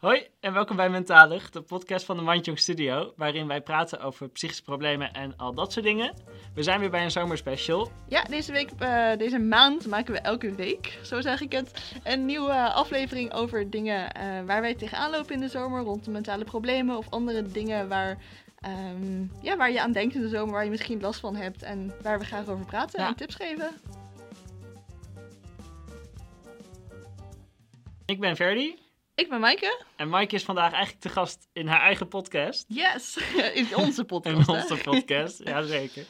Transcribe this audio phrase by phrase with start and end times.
[0.00, 4.28] Hoi en welkom bij Mentalig, de podcast van de Mandjong Studio, waarin wij praten over
[4.28, 6.14] psychische problemen en al dat soort dingen.
[6.54, 7.90] We zijn weer bij een zomerspecial.
[8.08, 12.26] Ja, deze, week, eh, deze maand maken we elke week, zo zeg ik het, een
[12.26, 16.44] nieuwe aflevering over dingen eh, waar wij tegenaan lopen in de zomer, rond de mentale
[16.44, 18.18] problemen of andere dingen waar,
[18.58, 21.62] ehm, ja, waar je aan denkt in de zomer, waar je misschien last van hebt
[21.62, 23.08] en waar we graag over praten Ja.
[23.08, 23.70] en tips geven.
[28.06, 28.86] Ik ben Verdi
[29.18, 29.82] Ik ben Maaike.
[29.96, 32.64] en Mike is vandaag eigenlijk te gast in haar eigen podcast.
[32.68, 33.16] Yes!
[33.54, 34.46] in onze In podcast.
[34.46, 34.52] hè?
[34.52, 36.04] onze podcast, jazeker.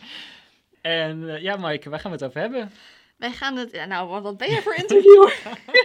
[0.80, 2.72] En eh, ja, Maaike, waar gaan we het over hebben?
[3.16, 3.86] Wij gaan het...
[3.86, 5.38] Nou, wat, ben jij voor interviewer?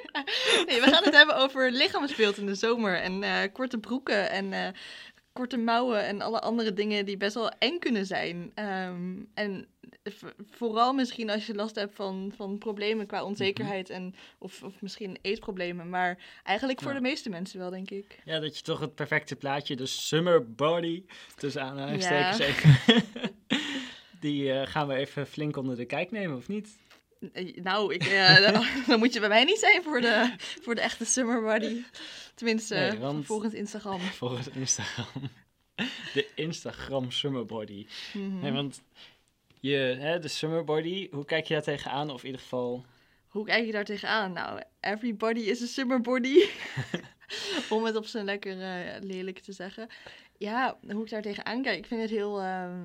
[0.68, 3.00] nee, we gaan het hebben over lichaamsbeeld in de zomer.
[3.00, 4.68] En eh, korte broeken en eh,
[5.34, 8.52] korte mouwen en alle andere dingen die best wel eng kunnen zijn.
[8.56, 9.68] Ehm, en
[10.52, 15.18] vooral misschien als je last hebt van, van problemen qua onzekerheid en, of, of misschien
[15.22, 15.90] eetproblemen.
[15.90, 16.98] Maar eigenlijk voor Ja.
[16.98, 18.20] de meeste mensen wel, denk ik.
[18.26, 21.04] Ja, dat je toch het perfecte plaatje, de summer body,
[21.36, 22.46] tussen aanhalingstekens Ja.
[22.46, 22.76] even.
[24.20, 26.78] Die eh, gaan we even flink onder de kijk nemen, of niet?
[27.34, 30.76] Eh, Nou, ik, eh, dan, dan moet je bij mij niet zijn voor de, voor
[30.76, 31.82] de echte summer body.
[32.36, 34.00] Tenminste, Nee, want- volgens Instagram.
[34.24, 35.30] Volgens Instagram.
[36.14, 37.88] De Instagram summer body.
[38.14, 38.40] Mhm.
[38.40, 38.82] Nee, want
[39.70, 42.10] je, hè, de summer body, hoe kijk je daar tegenaan?
[42.10, 42.86] Of in ieder geval,
[43.28, 44.34] Hoe kijk je daar tegenaan?
[44.34, 46.44] Nou, everybody is a summer body.
[47.70, 49.88] Om het op zijn lekker eh, lelijk te zeggen.
[50.38, 51.78] Ja, hoe ik daar tegenaan kijk.
[51.78, 52.84] Ik vind het heel ehm,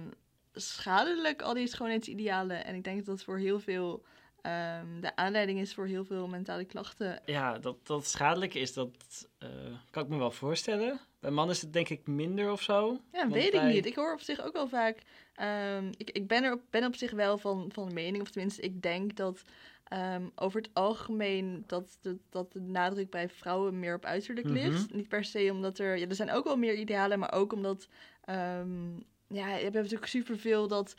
[0.53, 2.65] schadelijk, al die schoonheidsidealen.
[2.65, 4.05] En ik denk dat dat voor heel veel
[4.43, 7.21] ehm, de aanleiding is voor heel veel mentale klachten.
[7.25, 9.49] ja, dat dat schadelijk is, dat eh,
[9.91, 11.01] kan ik me wel voorstellen.
[11.21, 13.01] Bij mannen is het denk ik minder of zo.
[13.13, 13.87] Ja, weet ik niet.
[13.87, 14.99] Ik hoor op zich ook wel vaak.
[15.35, 18.63] ehm, ik ik ben, er op, ben op zich wel van, van mening, of tenminste,
[18.63, 19.43] ik denk dat
[19.85, 24.55] ehm, over het algemeen dat de, dat de nadruk bij vrouwen meer op uiterlijk Mhm.
[24.57, 24.95] ligt.
[24.95, 25.97] Niet per se omdat er.
[25.99, 27.89] Ja, er zijn ook wel meer idealen, maar ook omdat.
[28.25, 28.91] ehm,
[29.29, 30.95] ja, je hebt natuurlijk superveel dat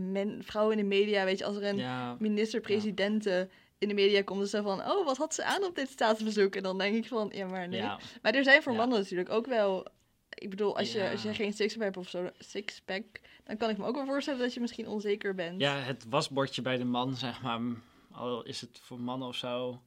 [0.00, 3.48] men, vrouwen in de media, weet je, als er een Ja, minister-presidente.
[3.78, 6.56] In de media komt, zo van: Oh, wat had ze aan op dit staatsbezoek?
[6.56, 7.80] En dan denk ik van: Ja, maar nee.
[7.80, 8.78] ja, Maar er zijn voor Ja.
[8.78, 9.86] mannen natuurlijk ook wel.
[10.28, 13.04] Ik bedoel, als, je, als je geen sixpack hebt of zo, sixpack,
[13.44, 15.60] dan kan ik me ook wel voorstellen dat je misschien onzeker bent.
[15.60, 17.60] ja, het wasbordje bij de man, zeg maar,
[18.12, 19.80] al is het voor mannen of zo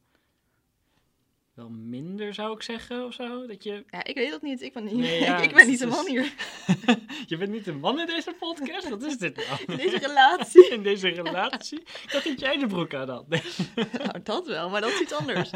[1.57, 3.47] wel minder, zou ik zeggen, of zo.
[3.47, 4.61] Dat je, Ja, ik weet het niet.
[4.61, 6.33] Ik ben, niet, Nee, ja, ik ben niet de is- man hier
[7.27, 8.89] je bent niet de man in deze podcast?
[8.89, 9.59] Wat is dit nou?
[9.67, 10.69] in deze relatie.
[10.75, 11.83] in deze relatie?
[12.11, 13.25] Dat jij de broek aan.
[13.27, 13.41] Nee.
[13.75, 15.49] nou, dat wel, maar dat is iets anders.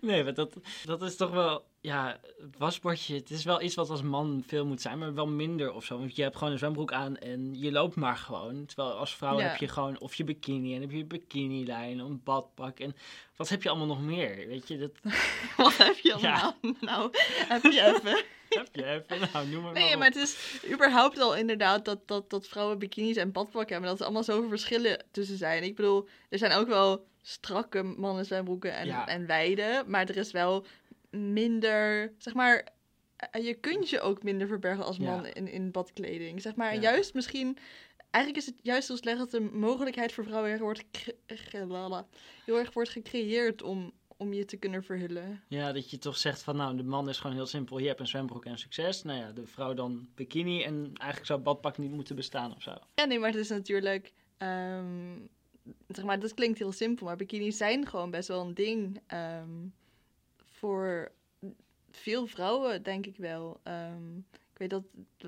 [0.00, 0.52] Nee, maar dat,
[0.84, 1.64] dat is toch wel...
[1.86, 2.20] Ja,
[2.58, 5.84] wasbordje, het is wel iets wat als man veel moet zijn, maar wel minder of
[5.84, 5.98] zo.
[5.98, 8.66] Want je hebt gewoon een zwembroek aan en je loopt maar gewoon.
[8.66, 9.46] Terwijl als vrouw Ja.
[9.48, 12.96] heb je gewoon of je bikini en heb je bikinilijn, een badpak en
[13.36, 14.46] wat heb je allemaal nog meer?
[14.46, 14.90] Weet je, dat
[15.56, 16.32] Wat heb je Ja.
[16.40, 16.56] allemaal?
[16.80, 17.10] Nou,
[17.48, 18.24] heb je even.
[18.60, 19.28] heb je even.
[19.32, 23.16] Nou, noem maar Nee, maar het is überhaupt al inderdaad dat, dat, dat vrouwen bikinis
[23.16, 23.90] en badpakken hebben.
[23.90, 25.62] Dat er allemaal zoveel verschillen tussen zijn.
[25.62, 29.06] Ik bedoel, er zijn ook wel strakke mannen zwembroeken en, Ja.
[29.06, 29.84] en wijde.
[29.86, 30.66] Maar er is wel
[31.16, 32.68] minder, zeg maar,
[33.16, 35.10] eh, je kunt je ook minder verbergen als Ja.
[35.14, 36.42] man in, in badkleding.
[36.42, 36.80] Zeg maar, Ja.
[36.80, 37.56] juist misschien...
[38.10, 40.82] Eigenlijk is het juist zo slecht dat de mogelijkheid voor vrouwen heel erg
[41.90, 42.06] wordt,
[42.44, 45.42] heel erg wordt gecreëerd om, om je te kunnen verhullen.
[45.48, 47.78] Ja, dat je toch zegt van nou, de man is gewoon heel simpel.
[47.78, 49.02] Je hebt een zwembroek en succes.
[49.02, 52.74] Nou ja, de vrouw dan bikini en eigenlijk zou badpak niet moeten bestaan of zo.
[52.94, 54.12] Ja, nee, maar het is natuurlijk.
[54.38, 55.18] ehm,
[55.88, 59.00] zeg maar, dat klinkt heel simpel, maar bikinis zijn gewoon best wel een ding.
[59.06, 59.48] ehm,
[60.66, 61.12] voor
[61.90, 63.60] veel vrouwen, denk ik wel.
[63.62, 64.16] Ehm,
[64.52, 64.82] ik weet dat,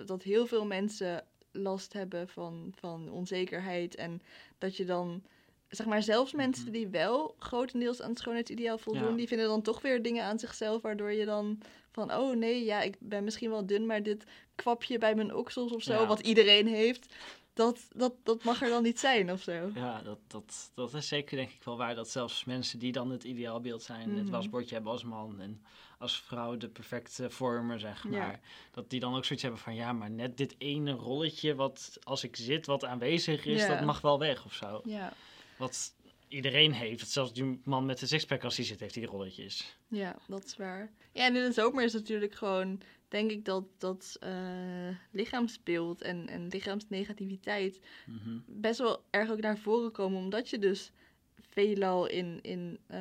[0.07, 3.95] dat heel veel mensen last hebben van, van onzekerheid.
[3.95, 4.21] En
[4.59, 5.23] dat je dan.
[5.69, 6.73] Zeg maar, zelfs mensen Mhm.
[6.73, 9.17] die wel grotendeels aan het schoonheidsideaal voldoen, Ja.
[9.17, 11.59] die vinden dan toch weer dingen aan zichzelf, waardoor je dan
[11.93, 14.25] van, oh nee, ja, ik ben misschien wel dun, maar dit
[14.55, 16.07] kwapje bij mijn oksels of zo, Ja.
[16.07, 17.15] wat iedereen heeft,
[17.59, 19.71] dat, dat, dat mag er dan niet zijn of zo.
[19.75, 21.95] Ja, dat, dat, dat is zeker denk ik wel waar.
[21.95, 24.31] Dat zelfs mensen die dan het ideaalbeeld zijn, het Mhm.
[24.33, 25.63] wasbordje hebben als man en
[25.99, 28.09] als vrouw de perfecte vormen, zeg Ja.
[28.19, 28.41] maar.
[28.71, 32.25] Dat die dan ook zoiets hebben van, ja, maar net dit ene rolletje wat als
[32.25, 33.69] ik zit, wat aanwezig is, Ja.
[33.69, 34.81] dat mag wel weg of zo.
[34.85, 35.13] Ja,
[35.57, 35.95] Wat
[36.29, 37.09] iedereen heeft.
[37.11, 39.77] Zelfs die man met de sixpack als hij zit, heeft die rolletjes.
[39.89, 40.91] ja, dat is waar.
[41.13, 46.03] Ja, en in de zomer is het natuurlijk gewoon, denk ik, dat, dat eh, lichaamsbeeld
[46.03, 48.39] en, en lichaamsnegativiteit Mhm.
[48.47, 50.93] best wel erg ook naar voren komen, omdat je dus
[51.41, 53.01] veelal in, in eh,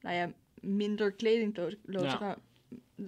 [0.00, 2.10] nou ja, minder kleding loopt, Ja.
[2.10, 2.38] zeg maar,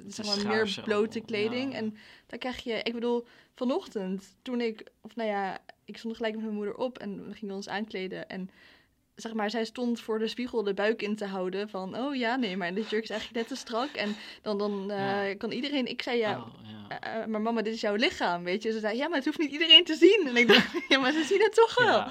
[0.06, 1.72] zeg maar meer blote kleding.
[1.72, 1.78] ja.
[1.78, 6.34] En dan krijg je, ik bedoel, vanochtend toen ik, of nou ja, ik stond gelijk
[6.34, 8.50] met mijn moeder op en we gingen ons aankleden en
[9.16, 12.36] zeg maar, zij stond voor de spiegel de buik in te houden van, oh ja,
[12.36, 13.88] nee, maar dit jurk is eigenlijk net te strak.
[13.90, 15.34] En dan, dan eh, Ja.
[15.36, 16.46] kan iedereen, ik zei ja, Oh,
[16.88, 17.00] ja.
[17.00, 18.72] eh, eh, maar mama, dit is jouw lichaam, weet je.
[18.72, 20.22] Ze zei, ja, maar het hoeft niet iedereen te zien.
[20.26, 22.04] En ik dacht, ja, maar ze zien het toch wel.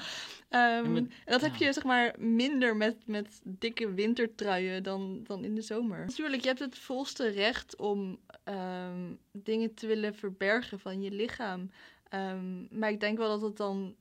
[0.50, 5.62] En dat heb je zeg maar minder met, met dikke wintertruien dan, dan in de
[5.62, 6.00] zomer.
[6.06, 11.72] Natuurlijk, je hebt het volste recht om ehm, dingen te willen verbergen van je lichaam.
[12.10, 13.96] Ehm, maar ik denk wel dat het dan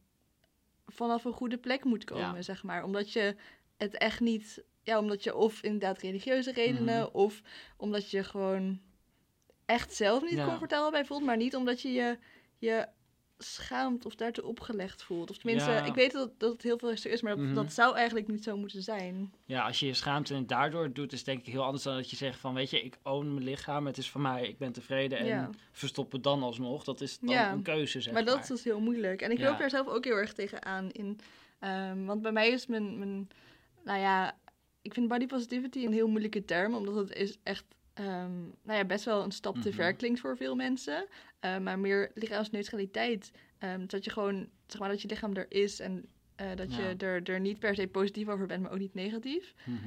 [0.87, 2.43] vanaf een goede plek moet komen, Ja.
[2.43, 2.85] zeg maar.
[2.85, 3.37] Omdat je
[3.77, 4.65] het echt niet...
[4.83, 6.99] Ja, omdat je of inderdaad religieuze redenen...
[7.01, 7.09] Mhm.
[7.17, 7.43] of
[7.77, 8.81] omdat je gewoon
[9.65, 10.45] echt zelf niet Ja.
[10.47, 11.23] comfortabel bij voelt...
[11.25, 12.19] maar niet omdat je je,
[12.59, 12.87] je
[13.45, 15.31] schaamt of daartoe opgelegd voelt.
[15.31, 15.85] Of tenminste, Ja.
[15.85, 17.23] ik weet dat, dat het heel veel is...
[17.23, 17.55] maar dat, Mhm.
[17.55, 19.33] dat zou eigenlijk niet zo moeten zijn.
[19.45, 21.95] ja, als je je schaamt en het daardoor doet, is denk ik heel anders dan
[21.97, 24.59] dat je zegt van, weet je, ik own mijn lichaam, het is van mij, ik
[24.59, 25.51] ben tevreden en Ja.
[25.73, 26.85] verstop het dan alsnog.
[26.85, 27.53] Dat is dan Ja.
[27.53, 28.33] een keuze, zeg maar maar.
[28.33, 29.23] dat is dus heel moeilijk.
[29.23, 31.19] En ik loop daar zelf ook heel erg tegenaan in.
[31.59, 33.29] Ehm, want bij mij is mijn, mijn...
[33.85, 34.39] Nou ja,
[34.83, 36.75] ik vind body positivity een heel moeilijke term.
[36.75, 37.65] Omdat het is echt...
[37.95, 39.77] ehm, nou ja, best wel een stap te Mhm.
[39.77, 41.07] ver klinkt voor veel mensen.
[41.41, 43.33] Eh, maar meer lichaamsneutraliteit.
[43.59, 44.49] Ehm, dat je gewoon...
[44.67, 45.81] Zeg maar dat je lichaam er is.
[45.81, 46.07] En
[46.37, 46.89] eh, dat Ja.
[46.89, 49.55] je er, er niet per se positief over bent, maar ook niet negatief.
[49.65, 49.79] Mhm.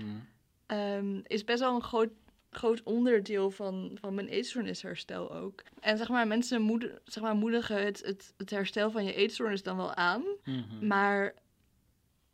[0.65, 2.09] ehm, is best wel een groot,
[2.51, 5.63] groot onderdeel van, van mijn eetstoornisherstel ook.
[5.79, 9.63] En zeg maar, mensen moed, zeg maar, moedigen het, het, het herstel van je eetstoornis
[9.63, 10.23] dan wel aan.
[10.43, 10.87] Mhm.
[10.87, 11.33] Maar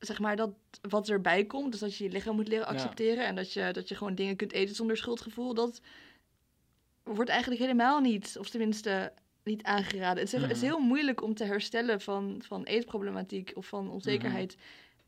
[0.06, 0.52] zeg maar dat
[0.82, 2.72] wat erbij komt, dus dat je je lichaam moet leren Ja.
[2.72, 5.82] accepteren en dat je, dat je gewoon dingen kunt eten zonder schuldgevoel, dat
[7.04, 9.14] wordt eigenlijk helemaal niet, of tenminste
[9.44, 10.24] niet aangeraden.
[10.24, 10.66] Het is, het is Mhm.
[10.66, 14.58] heel moeilijk om te herstellen van, van eetproblematiek of van onzekerheid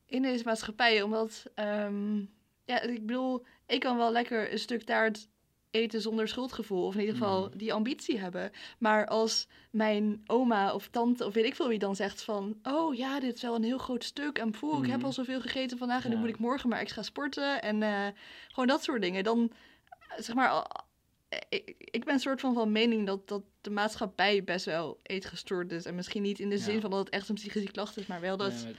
[0.05, 2.17] in deze maatschappij, omdat, ehm,
[2.65, 5.27] ja, ik bedoel, ik kan wel lekker een stuk taart
[5.75, 6.85] eten zonder schuldgevoel.
[6.85, 7.57] Of in ieder geval Mhm.
[7.57, 8.51] die ambitie hebben.
[8.79, 12.57] Maar als mijn oma of tante of weet ik veel wie dan zegt van...
[12.63, 14.37] Oh ja, dit is wel een heel groot stuk.
[14.37, 15.05] En poeh, ik heb Mhm.
[15.05, 16.03] al zoveel gegeten vandaag.
[16.03, 16.21] En nu Ja.
[16.21, 17.61] moet ik morgen maar extra sporten.
[17.61, 18.07] En eh,
[18.47, 19.23] gewoon dat soort dingen.
[19.23, 19.51] Dan,
[19.89, 20.49] eh, zeg maar...
[20.49, 20.83] al-
[21.49, 25.71] Ik, ik ben een soort van van mening dat, dat de maatschappij best wel eetgestoord
[25.71, 25.85] is.
[25.85, 26.79] En misschien niet in de zin Ja.
[26.81, 28.05] van dat het echt een psychische klacht is.
[28.07, 28.51] Maar wel dat...
[28.63, 28.75] Nee,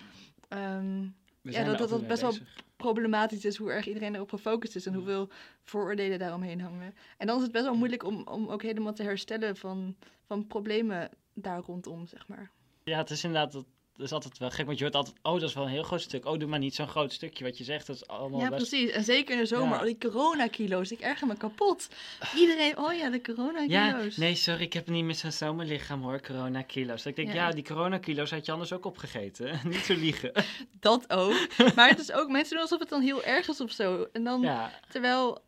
[0.48, 1.06] maar ehm,
[1.46, 2.36] we ja, zijn dat- dat best wel-
[2.76, 4.98] problematisch is hoe erg iedereen erop gefocust is en Ja.
[4.98, 5.28] hoeveel
[5.62, 6.94] vooroordelen daaromheen hangen.
[7.18, 9.96] En dan is het best wel moeilijk om, om ook helemaal te herstellen van,
[10.26, 12.50] van problemen daar rondom, zeg maar.
[12.84, 13.64] Ja, het is inderdaad, dat,
[13.96, 15.82] dat is altijd wel gek, want je hoort altijd, oh, dat is wel een heel
[15.82, 16.26] groot stuk.
[16.26, 17.44] Oh, doe maar niet zo'n groot stukje.
[17.44, 18.68] Wat je zegt, dat is allemaal ja, best...
[18.68, 18.90] precies.
[18.90, 19.78] En zeker in de zomer, Ja.
[19.78, 20.90] al die coronakilo's.
[20.90, 21.88] Ik erger me kapot.
[22.36, 24.16] Iedereen, oh ja, de Ja, coronakilo's.
[24.16, 27.02] nee, sorry, ik heb niet meer zo'n zomerlichaam hoor, corona-kilo's.
[27.02, 27.34] Dat Ik denk, Ja.
[27.34, 29.60] ja, die corona-kilo's had je anders ook opgegeten.
[29.64, 30.32] niet zo liegen.
[30.80, 31.46] Dat ook.
[31.74, 34.06] Maar het is ook, mensen doen alsof het dan heel erg is of zo.
[34.12, 35.42] En dan, ja, terwijl...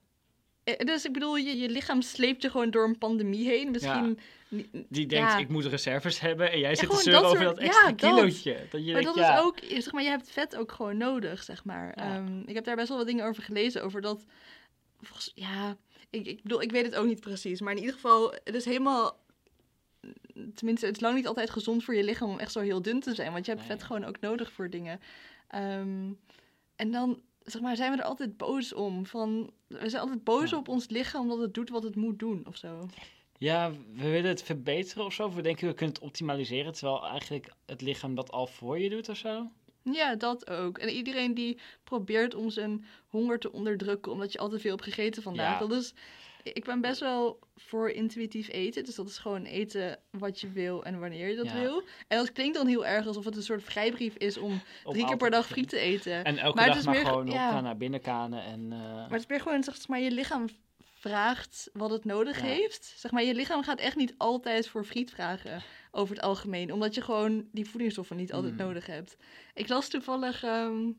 [0.64, 3.70] eh, Dus ik bedoel, je, je lichaam sleept je gewoon door een pandemie heen.
[3.70, 4.18] Misschien...
[4.88, 5.38] die denkt, Ja.
[5.38, 6.52] ik moet reserves hebben.
[6.52, 8.10] En jij zit te zeuren dat over dat extra ja, dat.
[8.14, 8.66] kilootje.
[8.70, 10.96] Dat je Maar denkt, dat ja, is ook, zeg maar, je hebt vet ook gewoon
[10.96, 11.92] nodig, zeg maar.
[11.96, 12.16] Ja.
[12.16, 14.24] Ehm, ik heb daar best wel wat dingen over gelezen, over dat,
[15.00, 15.76] volgens, ja,
[16.10, 18.64] ik, ik bedoel, ik weet het ook niet precies, maar in ieder geval, het is
[18.64, 19.18] helemaal,
[20.54, 23.00] tenminste, het is lang niet altijd gezond voor je lichaam om echt zo heel dun
[23.00, 23.76] te zijn, want je hebt Nee.
[23.76, 25.00] vet gewoon ook nodig voor dingen.
[25.48, 26.12] Ehm,
[26.76, 30.50] en dan, zeg maar, zijn we er altijd boos om, van, we zijn altijd boos
[30.50, 30.56] Ja.
[30.56, 32.88] op ons lichaam omdat het doet wat het moet doen, of zo.
[33.38, 35.32] Ja, we willen het verbeteren of zo.
[35.32, 36.72] We denken, we kunnen het optimaliseren.
[36.72, 39.50] Terwijl eigenlijk het lichaam dat al voor je doet of zo.
[39.82, 40.78] Ja, dat ook.
[40.78, 44.82] En iedereen die probeert om zijn honger te onderdrukken omdat je al te veel hebt
[44.82, 45.60] gegeten vandaag.
[45.60, 45.66] Ja.
[45.66, 45.94] Dat is,
[46.42, 48.84] ik ben best wel voor intuïtief eten.
[48.84, 51.60] Dus dat is gewoon eten wat je wil en wanneer je dat Ja.
[51.60, 51.82] wil.
[52.08, 55.16] En dat klinkt dan heel erg alsof het een soort vrijbrief is om drie keer
[55.16, 56.24] per dag friet te eten.
[56.24, 57.46] En elke Maar het dag is maar meer ge- gewoon ja.
[57.46, 58.42] opgaan naar binnenkanen.
[58.42, 60.48] En, eh, Maar het is meer gewoon, zeg maar, je lichaam
[61.00, 62.44] vraagt wat het nodig Ja.
[62.44, 62.92] heeft.
[62.96, 66.72] Zeg maar, je lichaam gaat echt niet altijd voor friet vragen, over het algemeen.
[66.72, 68.58] Omdat je gewoon die voedingsstoffen niet altijd Mm.
[68.58, 69.16] nodig hebt.
[69.54, 70.90] Ik las toevallig ehm,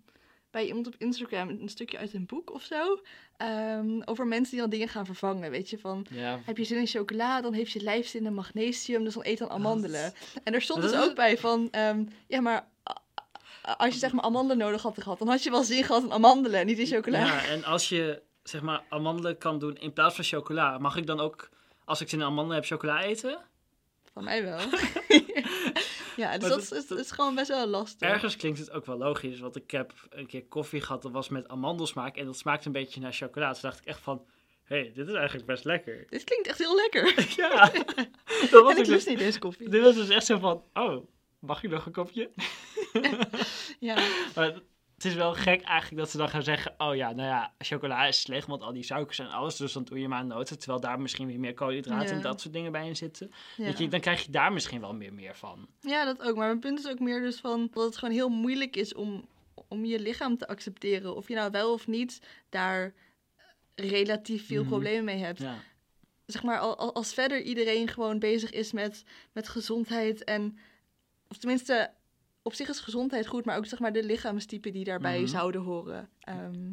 [0.51, 3.01] bij iemand op Instagram een stukje uit een boek of zo.
[3.37, 5.51] ehm, over mensen die dan dingen gaan vervangen.
[5.51, 8.33] Weet je, van ja, heb je zin in chocola, dan heeft je lijf zin in
[8.33, 10.13] magnesium, dus dan eet dan amandelen.
[10.43, 12.67] En er stond dus ook bij van, ehm, ja maar...
[13.77, 16.11] Als je zeg maar amandelen nodig had gehad, dan had je wel zin gehad in
[16.11, 17.19] amandelen, niet in chocola.
[17.19, 21.05] Ja, en als je zeg maar amandelen kan doen in plaats van chocola, mag ik
[21.07, 21.49] dan ook,
[21.85, 23.39] als ik zin in amandelen heb, chocola eten?
[24.13, 24.59] Van mij wel.
[26.15, 28.09] ja, dus dat, dat- is, dat- is gewoon best wel lastig.
[28.09, 31.29] Ergens klinkt het ook wel logisch, want ik heb een keer koffie gehad, dat was
[31.29, 33.51] met amandelsmaak en dat smaakte een beetje naar chocola.
[33.51, 34.25] Toen dacht ik echt van,
[34.63, 36.05] hé, hey, dit is eigenlijk best lekker.
[36.09, 37.25] Dit klinkt echt heel lekker.
[37.41, 37.69] ja,
[38.51, 39.69] dat was en ik lust dus, niet deze koffie.
[39.69, 41.05] dit was dus echt zo van, oh,
[41.39, 42.29] mag ik nog een kopje?
[43.79, 43.95] Ja,
[44.35, 44.59] Maar
[45.03, 48.05] het is wel gek eigenlijk dat ze dan gaan zeggen, oh ja, nou ja, chocola
[48.05, 50.79] is slecht, want al die suikers en alles, dus dan doe je maar noten, terwijl
[50.81, 52.13] daar misschien weer meer koolhydraten Ja.
[52.15, 53.31] en dat soort dingen bij in zitten.
[53.57, 53.65] ja.
[53.65, 55.67] Dat je, dan krijg je daar misschien wel meer, meer van.
[55.79, 56.35] ja, dat ook.
[56.35, 59.27] Maar mijn punt is ook meer dus van dat het gewoon heel moeilijk is om,
[59.67, 61.15] om je lichaam te accepteren.
[61.15, 62.93] Of je nou wel of niet daar
[63.75, 64.69] relatief veel Mhm.
[64.69, 65.39] problemen mee hebt.
[65.39, 65.55] Ja.
[66.25, 70.57] Zeg maar, al- al- als verder iedereen gewoon bezig is met, met gezondheid en...
[71.29, 71.91] Of tenminste,
[72.41, 75.27] op zich is gezondheid goed, maar ook zeg maar de lichaamstypen die daarbij Mhm.
[75.27, 76.09] zouden horen.
[76.19, 76.71] Ehm,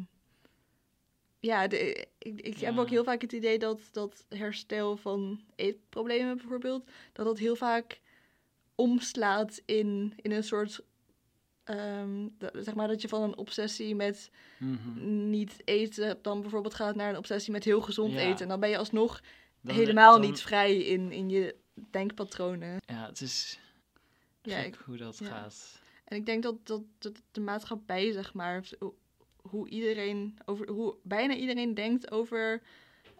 [1.39, 6.37] ja, de, ik, ik heb ook heel vaak het idee dat, dat herstel van eetproblemen
[6.37, 8.01] bijvoorbeeld, dat dat heel vaak
[8.75, 10.81] omslaat in, in een soort,
[11.63, 15.29] ehm, dat- zeg maar dat je van een obsessie met Mhm.
[15.29, 18.19] niet eten dan bijvoorbeeld gaat naar een obsessie met heel gezond Ja.
[18.19, 18.41] eten.
[18.41, 19.21] En dan ben je alsnog
[19.61, 21.55] Dan- helemaal dan- niet vrij in, in je
[21.91, 22.77] denkpatronen.
[22.85, 23.59] Ja, het is
[24.49, 25.25] Ja, ik, hoe dat ja.
[25.27, 25.81] gaat.
[26.03, 28.69] En ik denk dat, dat, dat de maatschappij, zeg maar,
[29.41, 32.61] hoe iedereen, over, hoe bijna iedereen denkt over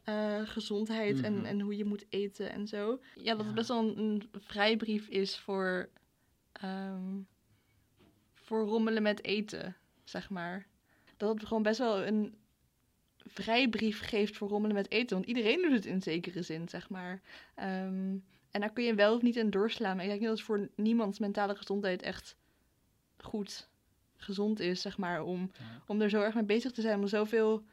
[0.03, 1.45] eh, gezondheid en, Mhm.
[1.45, 2.99] en hoe je moet eten en zo.
[3.15, 3.45] Ja, dat Ja.
[3.45, 5.89] het best wel een, een vrijbrief is voor,
[6.51, 7.19] ehm,
[8.33, 10.67] voor rommelen met eten, zeg maar.
[11.17, 12.35] Dat het gewoon best wel een
[13.25, 15.15] vrijbrief geeft voor rommelen met eten.
[15.15, 17.21] Want iedereen doet het in zekere zin, zeg maar.
[17.55, 18.17] Ehm,
[18.51, 19.95] en daar kun je wel of niet in doorslaan.
[19.95, 22.35] Maar ik denk dat het voor niemands mentale gezondheid echt
[23.17, 23.69] goed
[24.17, 25.81] gezond is, zeg maar, om, Ja.
[25.87, 27.63] om er zo erg mee bezig te zijn, om zoveel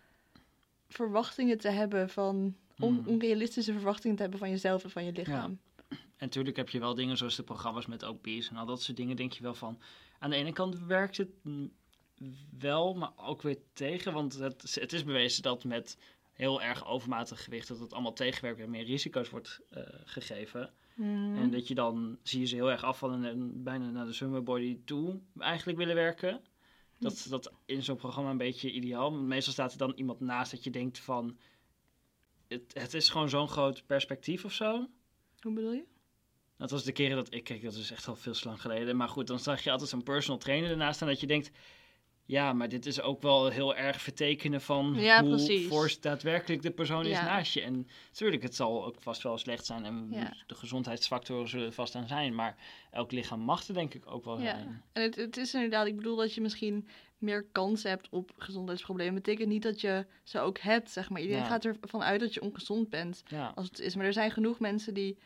[0.88, 3.09] verwachtingen te hebben van, on- Mhm.
[3.09, 5.59] onrealistische verwachtingen te hebben van jezelf en van je lichaam.
[5.88, 5.99] En
[6.31, 9.16] natuurlijk heb je wel dingen zoals de programma's met obese en al dat soort dingen.
[9.16, 9.81] Denk je wel van.
[10.19, 11.73] Aan de ene kant werkt het mm,
[12.59, 14.12] wel, maar ook weer tegen.
[14.12, 15.99] Want het, het is bewezen dat met
[16.35, 17.69] heel erg overmatig gewicht.
[17.69, 20.73] dat het allemaal tegenwerkt en meer risico's wordt eh, gegeven.
[20.95, 21.37] Mhm.
[21.37, 24.43] En dat je dan zie je ze heel erg afvallen en bijna naar de summer
[24.43, 26.41] body toe eigenlijk willen werken.
[26.99, 29.12] Dat is dat in zo'n programma een beetje ideaal.
[29.12, 31.38] Want meestal staat er dan iemand naast dat je denkt van.
[32.49, 34.88] Het, het is gewoon zo'n groot perspectief of zo.
[35.41, 35.85] Hoe bedoel je?
[36.57, 38.97] Dat was de keren dat ik keek, dat is echt al veel te lang geleden.
[38.97, 41.50] Maar goed, dan zag je altijd zo'n personal trainer ernaast staan dat je denkt...
[42.26, 46.00] Ja, maar dit is ook wel heel erg vertekenen van Ja, hoe precies.
[46.00, 47.61] daadwerkelijk de persoon is naast je.
[47.61, 50.33] En natuurlijk, het zal ook vast wel slecht zijn en Ja.
[50.47, 52.35] de gezondheidsfactoren zullen er vast aan zijn.
[52.35, 52.57] Maar
[52.90, 54.50] elk lichaam mag er denk ik ook wel Ja.
[54.50, 54.83] zijn.
[54.93, 56.88] En het, het is inderdaad, ik bedoel dat je misschien
[57.19, 59.14] meer kans hebt op gezondheidsproblemen.
[59.14, 61.21] betekent niet dat je ze ook hebt, zeg maar.
[61.21, 63.23] Iedereen gaat ervan uit dat je ongezond bent.
[63.26, 63.95] Ja, als het is.
[63.95, 65.19] Maar er zijn genoeg mensen die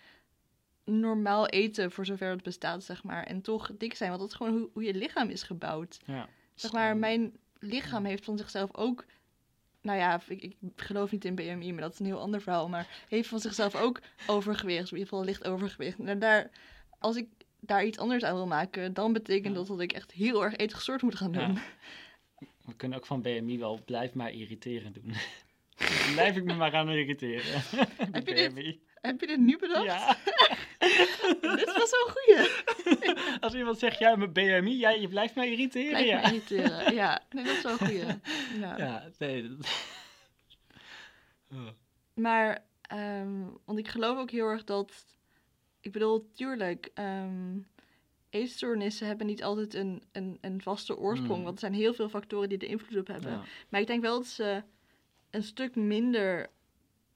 [0.84, 3.22] normaal eten, voor zover het bestaat, zeg maar.
[3.24, 5.98] En toch dik zijn, want dat is gewoon hoe, hoe je lichaam is gebouwd.
[6.06, 6.28] ja.
[6.60, 9.04] Zeg maar, mijn lichaam heeft van zichzelf ook...
[9.82, 12.68] Nou ja, ik, ik geloof niet in BMI, maar dat is een heel ander verhaal.
[12.68, 15.98] Maar heeft van zichzelf ook overgewicht, in ieder geval licht overgewicht.
[15.98, 16.50] En daar,
[16.98, 17.26] als ik
[17.60, 19.58] daar iets anders aan wil maken, dan betekent Ja.
[19.58, 21.52] dat dat ik echt heel erg eetgestoord moet gaan doen.
[21.52, 21.62] Ja.
[22.64, 25.12] We kunnen ook van BMI wel blijf maar irriteren doen.
[26.14, 27.62] Blijf ik me maar aan irriteren.
[28.12, 28.80] Heb je dit- BMI.
[29.00, 29.84] Heb je dit nu bedacht?
[29.84, 30.16] Ja.
[31.56, 33.16] Dit was wel een goeie.
[33.40, 35.88] Als iemand zegt, ja, mijn BMI, ja, je blijft mij irriteren.
[35.88, 36.16] Blijf ja.
[36.16, 36.94] me irriteren.
[36.94, 38.04] Ja, nee, dat is wel een goeie.
[38.60, 38.76] Ja.
[38.76, 39.48] Ja, nee.
[39.56, 39.66] dat-
[41.52, 41.68] Oh.
[42.14, 44.92] Maar, ehm, want ik geloof ook heel erg dat.
[45.80, 47.56] Ik bedoel, tuurlijk, ehm
[48.30, 51.38] eetstoornissen hebben niet altijd een, een, een vaste oorsprong.
[51.38, 51.44] Mm.
[51.44, 53.30] Want er zijn heel veel factoren die er invloed op hebben.
[53.30, 53.42] Ja.
[53.68, 54.62] Maar ik denk wel dat ze
[55.30, 56.50] een stuk minder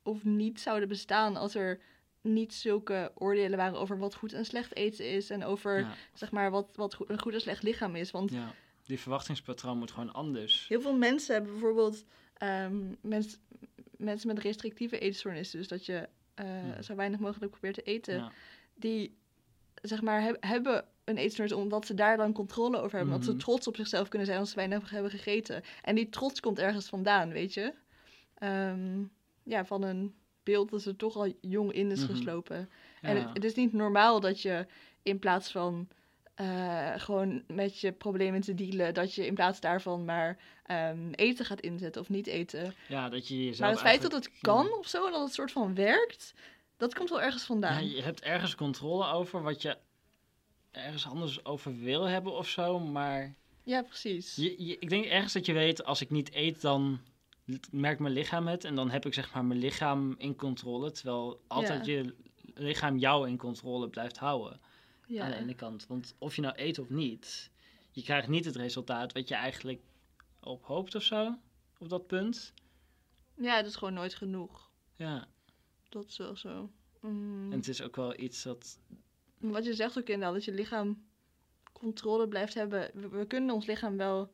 [0.02, 1.80] of niet zouden bestaan als er
[2.20, 5.30] niet zulke oordelen waren over wat goed en slecht eten is.
[5.30, 8.10] En over, Ja, zeg maar, wat, wat goed- een goed en slecht lichaam is.
[8.10, 8.54] Want ja.
[8.86, 10.68] Die verwachtingspatroon moet gewoon anders.
[10.68, 12.04] Heel veel mensen hebben bijvoorbeeld
[13.00, 13.38] mens,
[13.96, 16.82] mensen met restrictieve eetstoornissen, dus dat je eh, Mhm.
[16.82, 18.32] zo weinig mogelijk probeert te eten,
[18.74, 19.16] die
[19.82, 23.32] zeg maar heb- hebben een eetstoornis omdat ze daar dan controle over hebben, dat Mhm.
[23.32, 25.62] ze trots op zichzelf kunnen zijn als ze weinig hebben gegeten.
[25.82, 27.72] En die trots komt ergens vandaan, weet je?
[28.34, 29.02] Ehm,
[29.44, 32.10] ja, van een beeld dat er toch al jong in is Mhm.
[32.10, 32.70] geslopen.
[33.00, 33.20] En Ja.
[33.22, 34.66] het, het is niet normaal dat je
[35.02, 35.88] in plaats van
[36.34, 41.44] eh, gewoon met je problemen te dealen, dat je in plaats daarvan maar ehm, eten
[41.44, 42.74] gaat inzetten of niet eten.
[42.88, 45.32] ja, dat je jezelf maar het feit dat het kan of zo, en dat het
[45.34, 46.34] soort van werkt,
[46.76, 47.88] dat komt wel ergens Ja, vandaan.
[47.90, 49.76] je hebt ergens controle over wat je
[50.70, 53.34] ergens anders over wil hebben of zo, maar
[53.64, 54.34] Ja, precies.
[54.36, 57.00] je, je- ik denk ergens dat je weet, als ik niet eet, dan
[57.70, 61.42] merkt mijn lichaam het en dan heb ik zeg maar mijn lichaam in controle, terwijl
[61.46, 62.14] altijd je
[62.54, 64.60] lichaam jou in controle blijft houden.
[65.06, 65.24] ja.
[65.24, 65.86] aan de ene kant.
[65.86, 67.50] Want of je nou eet of niet,
[67.90, 69.82] je krijgt niet het resultaat wat je eigenlijk
[70.40, 71.38] op hoopt of zo,
[71.78, 72.52] op dat punt.
[73.36, 74.70] ja, het is gewoon nooit genoeg.
[74.96, 75.28] Ja,
[75.88, 76.70] Dat is wel zo.
[77.00, 77.52] Mm.
[77.52, 78.78] en het is ook wel iets dat...
[79.38, 81.04] Wat je zegt ook inderdaad, dat je lichaam
[81.72, 82.90] controle blijft hebben.
[82.94, 84.32] We, we kunnen ons lichaam wel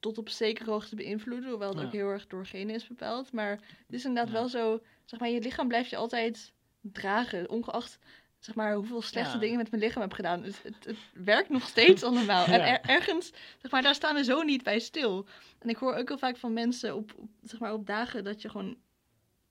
[0.00, 1.84] tot op zekere hoogte beïnvloeden, hoewel het Ja.
[1.86, 3.32] ook heel erg door genen is bepaald.
[3.32, 4.38] Maar het is inderdaad Ja.
[4.38, 7.98] wel zo, zeg maar, je lichaam blijft je altijd dragen, ongeacht
[8.38, 9.38] zeg maar, hoeveel slechte Ja.
[9.38, 10.42] dingen met mijn lichaam heb gedaan.
[10.42, 12.46] Het, het werkt nog steeds allemaal.
[12.46, 15.26] En er- ergens, zeg maar, daar staan we zo niet bij stil.
[15.58, 18.42] En ik hoor ook heel vaak van mensen op, op, zeg maar, op dagen dat
[18.42, 18.76] je gewoon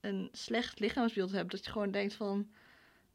[0.00, 1.50] een slecht lichaamsbeeld hebt.
[1.50, 2.48] Dat je gewoon denkt van,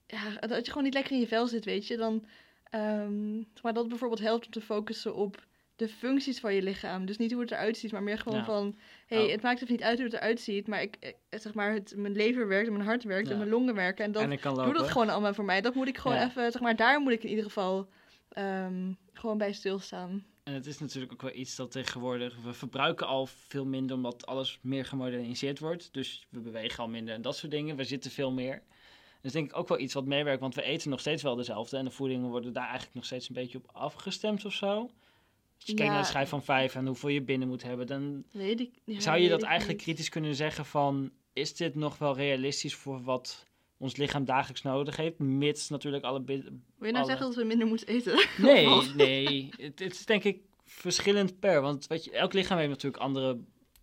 [0.08, 1.98] ja, dat je gewoon niet lekker in je vel zit, weet je.
[1.98, 2.26] Dan,
[2.64, 5.46] ehm, zeg maar dat bijvoorbeeld helpt om te focussen op
[5.82, 7.06] de functies van je lichaam.
[7.06, 8.46] Dus niet hoe het eruit ziet, maar meer gewoon Ja.
[8.46, 8.76] van...
[9.08, 9.32] hey, Oh.
[9.32, 11.94] het maakt even niet uit hoe het eruit ziet, maar ik, eh, zeg maar, het,
[11.96, 14.06] mijn lever werkt en mijn hart werkt en mijn longen werken.
[14.06, 14.30] En dat en
[14.64, 15.62] doe dat gewoon allemaal voor mij.
[15.62, 16.26] Dat moet ik gewoon Ja.
[16.28, 17.88] even, zeg maar, daar moet ik in ieder geval
[18.30, 20.26] ehm, gewoon bij stilstaan.
[20.44, 22.36] En het is natuurlijk ook wel iets dat tegenwoordig...
[22.44, 25.94] We verbruiken al veel minder omdat alles meer gemoderniseerd wordt.
[25.94, 27.76] Dus we bewegen al minder en dat soort dingen.
[27.76, 28.62] We zitten veel meer.
[29.22, 30.42] Dus denk ik ook wel iets wat meewerkt.
[30.42, 31.78] Want we eten nog steeds wel dezelfde.
[31.78, 34.90] En de voedingen worden daar eigenlijk nog steeds een beetje op afgestemd of zo.
[35.62, 35.98] Als je kijkt Ja.
[35.98, 37.88] naar de schijf van vijf en hoeveel je binnen moet hebben...
[37.88, 39.86] dan Weet ik, ja, zou je dat eigenlijk niet.
[39.88, 41.12] kritisch kunnen zeggen van...
[41.34, 43.46] is dit nog wel realistisch voor wat
[43.78, 45.20] ons lichaam dagelijks nodig heeft?
[45.20, 46.24] Mits natuurlijk alle...
[46.26, 48.28] Wil je nou alle- zeggen dat we minder moeten eten?
[48.38, 49.50] Nee, nee.
[49.58, 51.62] Het, het is denk ik verschillend per.
[51.62, 53.38] Want weet je, elk lichaam heeft natuurlijk andere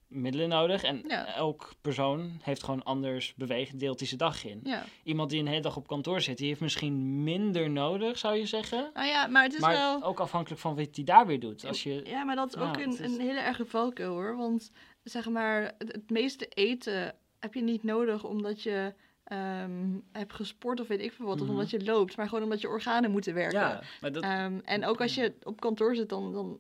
[0.09, 0.83] middelen nodig.
[0.83, 1.35] En Ja.
[1.35, 4.61] elk persoon heeft gewoon anders beweegt, deelt hij zijn dag in.
[4.63, 4.85] Ja.
[5.03, 8.47] Iemand die een hele dag op kantoor zit, die heeft misschien minder nodig, zou je
[8.47, 8.91] zeggen.
[8.95, 10.03] Nou ja, maar het is maar wel...
[10.03, 11.67] ook afhankelijk van wat hij daar weer doet.
[11.67, 14.37] Als je, Ja, maar dat is ook een, is- een hele erge valkuil hoor.
[14.37, 14.71] Want
[15.03, 20.81] zeg maar, het, het meeste eten heb je niet nodig omdat je ehm, hebt gesport
[20.81, 21.35] of weet ik veel wat.
[21.41, 21.51] Of Mhm.
[21.51, 23.59] omdat je loopt, maar gewoon omdat je organen moeten werken.
[23.61, 26.59] ja, maar dat, Ehm, en ook als je op kantoor zit, dan, dan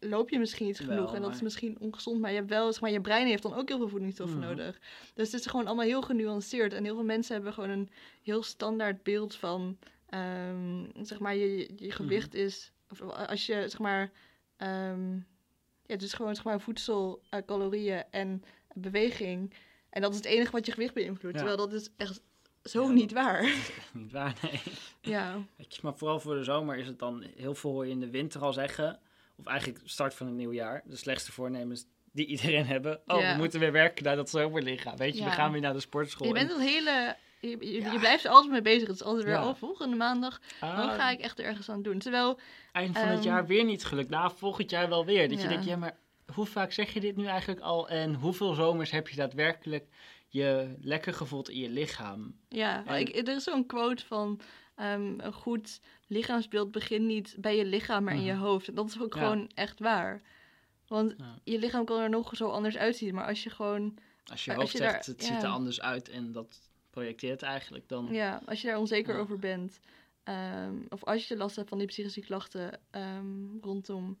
[0.00, 0.94] loop je misschien niet genoeg.
[1.04, 2.20] Wel, en dat is misschien ongezond.
[2.20, 4.48] Maar je, hebt wel, zeg maar je brein heeft dan ook heel veel voedingsstoffen Mhm.
[4.48, 4.78] nodig.
[5.14, 6.72] Dus het is gewoon allemaal heel genuanceerd.
[6.72, 7.90] En heel veel mensen hebben gewoon een
[8.22, 9.78] heel standaard beeld van...
[10.08, 11.90] ehm, zeg maar, je, je- Mhm.
[11.90, 12.72] gewicht is...
[12.90, 14.10] Of als je, zeg maar...
[14.56, 15.12] ehm,
[15.86, 18.42] ja, het is gewoon, zeg maar, voedsel, eh, calorieën en
[18.74, 19.54] beweging.
[19.90, 21.34] En dat is het enige wat je gewicht beïnvloedt.
[21.38, 21.44] Ja.
[21.44, 22.20] Terwijl dat is echt
[22.62, 23.40] zo Ja, niet waar.
[23.40, 24.60] echt niet waar, nee.
[25.00, 25.38] ja.
[25.82, 28.40] Maar vooral voor de zomer is het dan heel veel hoor je in de winter
[28.40, 29.00] al zeggen.
[29.40, 30.82] Of eigenlijk start van een nieuw jaar.
[30.84, 33.00] De slechtste voornemens die iedereen hebben.
[33.06, 33.32] Oh, Ja.
[33.32, 34.96] we moeten weer werken naar dat zomerlichaam.
[34.96, 36.26] Weet je, we gaan weer naar de sportschool.
[36.28, 37.16] Je En- bent een hele...
[37.40, 38.86] Je, je, je blijft er altijd mee bezig.
[38.88, 39.48] Het is altijd weer, Ja.
[39.48, 41.98] oh, volgende maandag, Ah, dan ga ik echt ergens aan doen.
[41.98, 42.38] Terwijl,
[42.72, 44.10] eind van het ehm, jaar weer niet gelukt.
[44.10, 45.28] Nou, volgend jaar wel weer.
[45.28, 45.96] Dat je denkt, ja, maar
[46.34, 47.88] hoe vaak zeg je dit nu eigenlijk al?
[47.88, 49.84] En hoeveel zomers heb je daadwerkelijk
[50.28, 52.34] je lekker gevoeld in je lichaam?
[52.48, 54.40] ja, En- ik, er is zo'n quote van...
[54.80, 58.42] ehm, een goed lichaamsbeeld begint niet bij je lichaam, maar in je Mhm.
[58.42, 58.68] hoofd.
[58.68, 59.20] En dat is ook Ja.
[59.20, 60.22] gewoon echt waar.
[60.86, 61.38] Want Ja.
[61.44, 63.14] je lichaam kan er nog zo anders uitzien.
[63.14, 63.94] Maar als je gewoon...
[64.24, 66.70] Als je Maar hoofd als je zegt, daar- het ziet er anders uit en dat
[66.90, 68.08] projecteert eigenlijk, dan...
[68.12, 69.80] Ja, als je daar onzeker over bent.
[70.24, 74.18] ehm, of als je last hebt van die psychische klachten ehm, rondom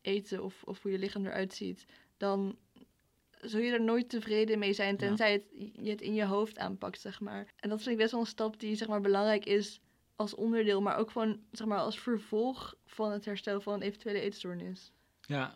[0.00, 1.86] eten of, of hoe je lichaam eruit ziet,
[2.16, 2.56] dan
[3.40, 5.42] zul je er nooit tevreden mee zijn, tenzij het,
[5.82, 7.52] je het in je hoofd aanpakt, zeg maar.
[7.56, 9.80] En dat vind ik best wel een stap die zeg maar, belangrijk is
[10.16, 14.20] als onderdeel, maar ook gewoon zeg maar, als vervolg van het herstel van een eventuele
[14.20, 14.92] eetstoornis.
[15.20, 15.54] Ja.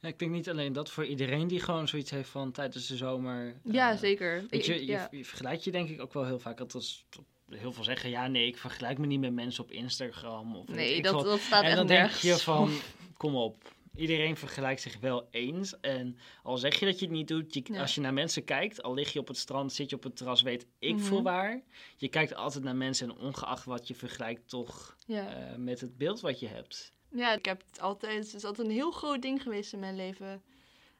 [0.00, 2.96] ja, ik denk niet alleen dat voor iedereen die gewoon zoiets heeft van tijdens de
[2.96, 3.60] zomer.
[3.64, 4.44] ja, eh, zeker.
[4.50, 5.08] Weet je, je, ja.
[5.10, 6.56] je vergelijkt je denk ik ook wel heel vaak.
[6.56, 7.06] Dat als
[7.50, 10.56] heel veel zeggen, ja nee, ik vergelijk me niet met mensen op Instagram.
[10.56, 12.70] Of Nee, dat, dat staat En echt dan denk nergens je van,
[13.16, 13.76] kom op.
[13.98, 15.80] Iedereen vergelijkt zich wel eens.
[15.80, 18.82] En al zeg je dat je het niet doet, je, als je naar mensen kijkt,
[18.82, 21.04] al lig je op het strand, zit je op het terras, weet ik Mhm.
[21.04, 21.62] veel waar.
[21.96, 25.34] Je kijkt altijd naar mensen en ongeacht wat je vergelijkt, toch Ja.
[25.50, 26.92] eh, met het beeld wat je hebt.
[27.10, 28.24] Ja, ik heb het altijd.
[28.26, 30.42] Het is altijd een heel groot ding geweest in mijn leven.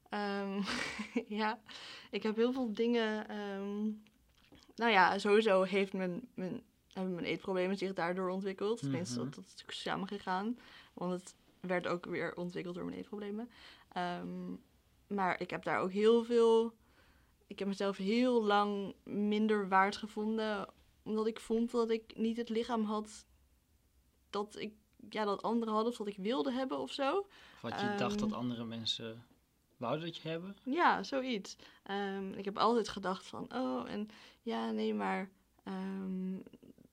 [0.09, 0.61] Ehm,
[1.41, 1.61] ja,
[2.11, 3.29] ik heb heel veel dingen.
[3.29, 3.83] ehm,
[4.77, 8.79] nou ja, sowieso heeft mijn, mijn, hebben mijn eetproblemen zich daardoor ontwikkeld.
[8.79, 9.25] Tenminste, Mhm.
[9.31, 10.59] dat, dat is samen gegaan.
[10.95, 13.51] Want het werd ook weer ontwikkeld door mijn eetproblemen.
[13.93, 14.55] Ehm,
[15.07, 16.73] maar ik heb daar ook heel veel.
[17.47, 20.69] Ik heb mezelf heel lang minder waard gevonden.
[21.03, 23.27] Omdat ik vond dat ik niet het lichaam had
[24.31, 24.73] dat ik
[25.11, 27.27] ja, dat anderen hadden of dat ik wilde hebben of zo.
[27.63, 28.29] Wat je dacht Ehm.
[28.29, 29.25] dat andere mensen
[29.77, 30.57] wouden dat je hebben.
[30.65, 31.57] Ja, zoiets.
[31.83, 34.09] Ehm, ik heb altijd gedacht van, oh, en
[34.43, 35.31] ja, nee, maar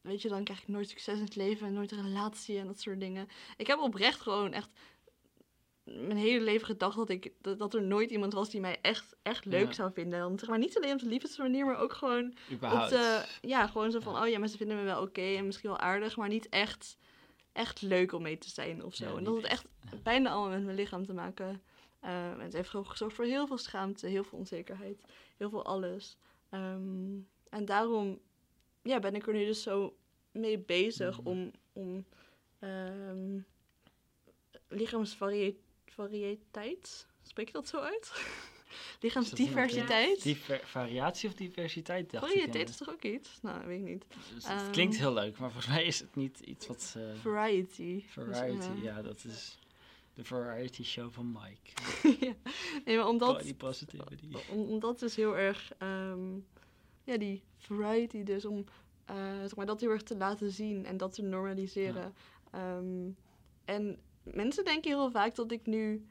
[0.06, 2.66] weet je, dan krijg ik nooit succes in het leven en nooit een relatie en
[2.68, 3.28] dat soort dingen.
[3.58, 4.70] Ik heb oprecht gewoon echt
[5.84, 9.16] mijn hele leven gedacht dat, ik, dat, dat er nooit iemand was die mij echt,
[9.22, 9.74] echt leuk Ja.
[9.74, 10.20] zou vinden.
[10.20, 13.92] Dan, zeg maar niet alleen op de liefdesmanier, maar ook gewoon op de, ja, gewoon
[13.92, 16.50] zo van, oh ja, mensen vinden me wel oké en misschien wel aardig, maar niet
[16.50, 16.98] echt,
[17.52, 19.06] echt leuk om mee te zijn of zo.
[19.12, 19.66] Ja, en dat had echt.
[20.04, 21.62] bijna allemaal met mijn lichaam te maken.
[22.00, 25.02] Eh, en het heeft gewoon gezorgd voor heel veel schaamte, heel veel onzekerheid,
[25.38, 26.18] heel veel alles.
[26.50, 27.18] Ehm,
[27.50, 28.20] en daarom
[28.86, 29.96] ja, ben ik er nu dus zo
[30.32, 31.28] mee bezig Mhm.
[31.28, 32.06] om, om
[32.60, 33.40] ehm
[34.68, 38.12] lichaamsvariëteit, spreek je dat zo uit?
[39.02, 40.24] Lichaamsdiversiteit.
[40.24, 42.32] Diver- variatie of diversiteit, dacht ik.
[42.32, 43.40] Variëteit is toch ook iets?
[43.42, 44.06] Nou, weet ik niet.
[44.34, 46.94] Dus het Ehm, klinkt heel leuk, maar volgens mij is het niet iets wat...
[46.98, 48.04] eh, Variety.
[48.04, 49.58] Dus, variety, ja, dat is
[50.14, 51.72] de variety show van Mike.
[52.26, 52.34] ja.
[52.86, 54.28] Nee, maar omdat, Body positivity.
[54.50, 56.38] om, omdat dus heel erg, ehm,
[57.06, 58.66] ja, die variety dus, om
[59.06, 62.14] eh, zeg maar, dat heel erg te laten zien en dat te normaliseren.
[62.52, 63.10] Ehm,
[63.66, 66.06] en mensen denken heel vaak dat ik nu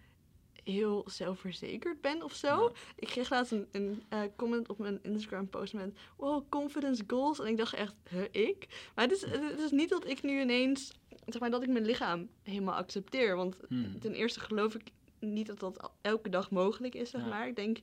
[0.64, 2.62] heel zelfverzekerd ben of zo.
[2.62, 2.70] Ja.
[2.96, 7.38] Ik kreeg laatst een, een eh, comment op mijn Instagram post met, wow, confidence goals.
[7.40, 8.90] En ik dacht echt, huh, ik?
[8.94, 10.92] Maar het is, het is niet dat ik nu ineens,
[11.26, 13.36] zeg maar, dat ik mijn lichaam helemaal accepteer.
[13.36, 13.98] Want Hmm.
[14.00, 14.82] ten eerste geloof ik
[15.18, 17.28] niet dat dat elke dag mogelijk is, zeg Ja.
[17.28, 17.48] maar.
[17.48, 17.78] Ik denk,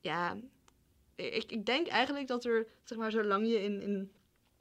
[0.00, 0.36] ja,
[1.16, 4.12] ik, ik denk eigenlijk dat er, zeg maar, zolang je in, in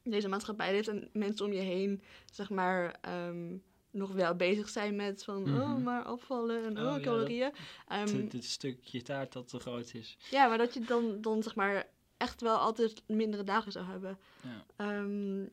[0.04, 3.58] deze maatschappij leeft en mensen om je heen, zeg maar, ehm,
[3.92, 5.84] nog wel bezig zijn met van, oh, Mhm.
[5.84, 7.52] maar afvallen en Oh, oh, ja, calorieën.
[7.88, 10.18] Ehm, Het, het stukje taart dat te groot is.
[10.30, 11.88] ja, maar dat je dan, dan, zeg maar,
[12.18, 14.18] echt wel altijd mindere dagen zou hebben.
[14.44, 14.66] Ja.
[14.76, 15.44] Ehm,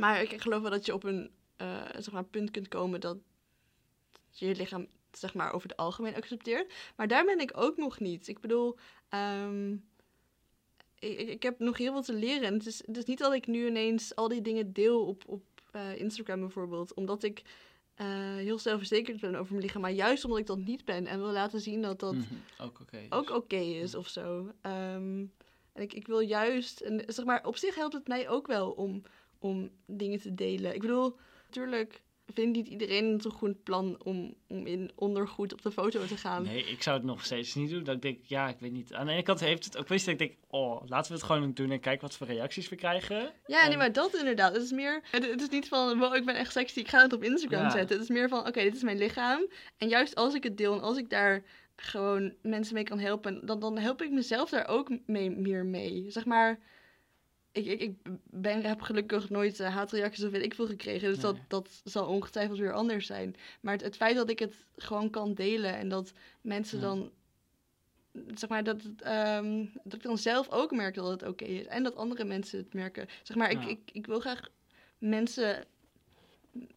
[0.00, 3.00] maar ik, ik geloof wel dat je op een eh, zeg maar, punt kunt komen
[3.00, 3.16] dat
[4.30, 6.72] je je lichaam zeg maar, over het algemeen accepteert.
[6.96, 8.28] Maar daar ben ik ook nog niet.
[8.28, 8.76] Ik bedoel,
[10.98, 12.42] ik, heb nog heel veel te leren.
[12.42, 15.22] En het is, het is niet dat ik nu ineens al die dingen deel op,
[15.26, 16.94] op eh, Instagram bijvoorbeeld.
[16.94, 17.42] Omdat ik
[17.94, 19.80] eh, heel zelfverzekerd ben over mijn lichaam.
[19.82, 22.24] Maar juist omdat ik dat niet ben en wil laten zien dat dat Mhm,
[22.58, 22.96] Ook oké.
[22.96, 23.10] is.
[23.12, 24.52] ook is of zo.
[24.60, 25.24] Ehm,
[25.72, 28.70] en ik, ik wil juist, en zeg maar, op zich helpt het mij ook wel
[28.70, 29.02] om,
[29.38, 30.74] om dingen te delen.
[30.74, 32.02] Ik bedoel, natuurlijk
[32.34, 36.16] vindt niet iedereen het een goed plan om, om in ondergoed op de foto te
[36.16, 36.42] gaan.
[36.42, 37.84] Nee, ik zou het nog steeds niet doen.
[37.84, 38.94] Dat ik denk, ja, ik weet niet.
[38.94, 41.26] Aan de ene kant heeft het ook wist dat ik denk, oh, laten we het
[41.26, 43.32] gewoon doen en kijken wat voor reacties we krijgen.
[43.46, 44.52] Ja, nee, maar dat inderdaad.
[44.52, 47.02] Het is meer, het, het is niet van, wow, ik ben echt sexy, ik ga
[47.02, 47.70] het op Instagram Ja.
[47.70, 47.96] zetten.
[47.96, 49.46] Het is meer van, oké, dit is mijn lichaam.
[49.78, 51.42] En juist als ik het deel en als ik daar
[51.76, 56.04] gewoon mensen mee kan helpen, dan, dan help ik mezelf daar ook mee, meer mee.
[56.08, 56.58] Zeg maar,
[57.58, 57.94] ik, ik, ik
[58.24, 61.08] ben, heb gelukkig nooit eh, haatreacties of weet ik veel gekregen.
[61.08, 61.42] Dus dat, Nee.
[61.48, 63.36] dat zal ongetwijfeld weer anders zijn.
[63.60, 66.84] Maar het, het feit dat ik het gewoon kan delen en dat mensen Ja.
[66.84, 67.10] dan
[68.34, 71.66] zeg maar, dat, ehm, dat ik dan zelf ook merk dat het oké is.
[71.66, 73.06] En dat andere mensen het merken.
[73.22, 73.68] Zeg maar, ik, Ja.
[73.68, 74.40] ik, ik wil graag
[74.98, 75.64] mensen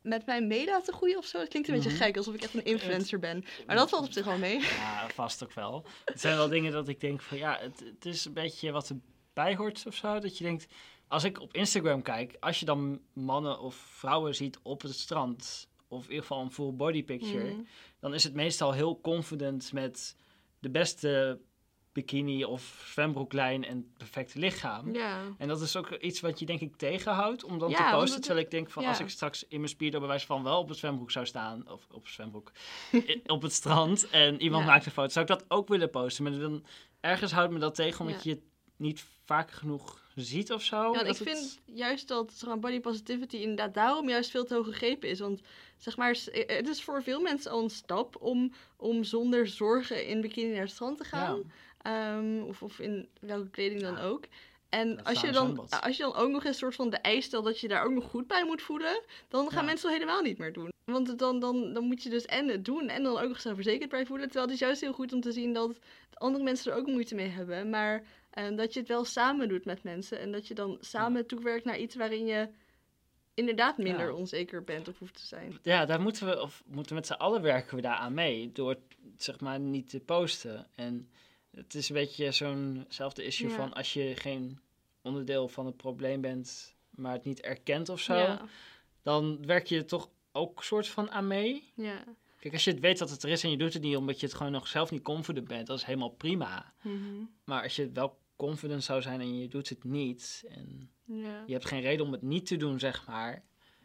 [0.02, 1.40] met mij mee laten groeien of zo.
[1.40, 1.98] Het klinkt een beetje Mhm.
[2.02, 3.44] gek, alsof ik echt een influencer ben.
[3.66, 4.60] Maar dat valt op zich wel mee.
[4.60, 5.86] Ja, vast ook wel.
[6.06, 8.94] Het zijn wel dingen dat ik denk van, ja, het, het is een beetje wat
[9.34, 10.20] erbij hoort of zo.
[10.20, 10.68] Dat je denkt,
[11.08, 15.70] als ik op Instagram kijk, als je dan mannen of vrouwen ziet op het strand,
[15.88, 17.62] of in ieder geval een full body picture, Mhm.
[18.00, 20.16] dan is het meestal heel confident met
[20.60, 21.40] de beste
[21.94, 24.94] bikini of zwembroeklijn en het perfecte lichaam.
[24.94, 25.20] Ja.
[25.38, 28.22] En dat is ook iets wat je denk ik tegenhoudt om dan Ja, te posten.
[28.22, 28.90] terwijl ik denk van ja.
[28.90, 31.70] als ik straks in mijn speedo bij wijze van wel op het zwembroek zou staan.
[31.72, 32.52] Of op het zwembroek.
[33.26, 34.10] op het strand.
[34.10, 35.10] En iemand maakt een foto.
[35.10, 36.24] Zou ik dat ook willen posten.
[36.24, 36.66] Maar dan
[37.00, 38.42] ergens houdt me dat tegen omdat je
[38.82, 40.94] niet vaak genoeg ziet of zo.
[40.94, 45.10] Ja, ik het- vind juist dat body positivity inderdaad daarom juist veel te hoog gegrepen
[45.10, 45.20] is.
[45.20, 45.42] Want
[45.78, 50.08] zeg maar, eh, het is voor veel mensen al een stap om, om zonder zorgen
[50.08, 51.38] in bikini naar het strand te gaan.
[51.38, 52.16] Ja.
[52.18, 54.04] Ehm, of, of in welke kleding dan Ja.
[54.04, 54.24] ook.
[54.70, 57.46] En als je, dan, als je dan ook nog een soort van de eis stelt
[57.46, 59.66] dat je daar ook nog goed bij moet voelen, dan gaan Ja.
[59.66, 60.70] mensen het helemaal niet meer doen.
[60.86, 63.90] Want dan, dan, dan moet je dus en het doen en dan ook nog zelfverzekerd
[63.90, 64.26] bij voelen.
[64.26, 65.80] Terwijl het is juist heel goed om te zien dat
[66.14, 67.70] andere mensen er ook moeite mee hebben.
[67.70, 70.20] Maar eh, dat je het wel samen doet met mensen.
[70.20, 72.50] En dat je dan samen toewerkt naar iets waarin je
[73.34, 74.14] inderdaad minder Ja.
[74.14, 75.60] onzeker bent of hoeft te zijn.
[75.64, 78.52] Ja, daar moeten we, of moeten we met z'n allen werken we daar aan mee.
[78.52, 78.78] Door
[79.18, 80.68] zeg maar niet te posten.
[80.76, 81.10] En
[81.52, 83.56] het is een beetje zo'nzelfde issue Ja.
[83.56, 84.60] van als je geen
[85.02, 88.16] onderdeel van het probleem bent, maar het niet erkent of zo.
[88.16, 88.42] Ja,
[89.02, 91.72] dan werk je er toch ook soort van aan mee.
[91.76, 92.04] ja.
[92.42, 94.20] Kijk, als je het weet dat het er is en je doet het niet omdat
[94.20, 96.74] je het gewoon nog zelf niet confident bent, dat is helemaal prima.
[96.82, 96.98] Mhm.
[97.44, 101.44] Maar als je wel confident zou zijn en je doet het niet en ja.
[101.46, 103.44] je hebt geen reden om het niet te doen, zeg maar.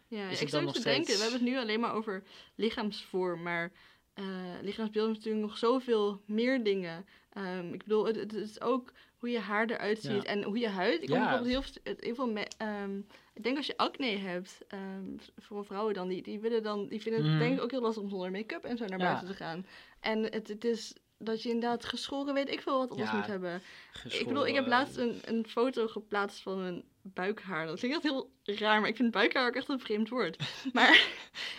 [0.08, 2.22] Ja, Is ik zou nog te denken, steeds- we hebben het nu alleen maar over
[2.54, 3.72] lichaamsvorm, maar
[4.14, 4.24] eh
[4.62, 7.06] lichaamsbeeld is natuurlijk nog zoveel meer dingen.
[7.32, 10.68] Ehm, ik bedoel, het, het is ook hoe je haar eruit ziet en hoe je
[10.68, 11.02] huid.
[11.02, 11.18] Ik Ja.
[11.18, 12.30] bijvoorbeeld heel, veel- heel veel...
[12.32, 12.98] me- ehm,
[13.34, 17.02] ik denk als je acne hebt, ehm, voor vrouwen dan, die, die, willen dan, die
[17.02, 17.38] vinden het Mhm.
[17.40, 19.66] denk ik ook heel lastig om zonder make-up en zo naar buiten te gaan.
[20.00, 23.62] En het, het is dat je inderdaad geschoren weet ik veel wat Ja, moet hebben.
[24.08, 27.66] Ik bedoel, ik heb laatst een, een foto geplaatst van mijn buikhaar.
[27.66, 30.36] Dat klinkt echt heel raar, maar ik vind buikhaar ook echt een vreemd woord.
[30.72, 31.06] Maar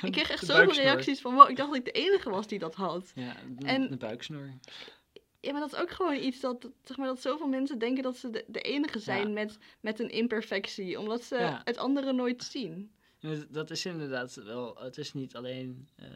[0.02, 2.60] ik kreeg echt zoveel reacties van, wow, ik dacht dat ik de enige was die
[2.60, 3.12] dat had.
[3.15, 4.54] Ja, de, En- de buiksnor.
[5.48, 8.04] Ja, maar dat is ook gewoon iets dat, dat, zeg maar, dat zoveel mensen denken
[8.04, 9.34] dat ze de, de enige zijn Ja.
[9.34, 11.00] met, met een imperfectie.
[11.00, 11.62] Omdat ze Ja.
[11.64, 12.92] het andere nooit zien.
[13.20, 16.08] Ja, Dat is inderdaad wel, het is niet alleen eh,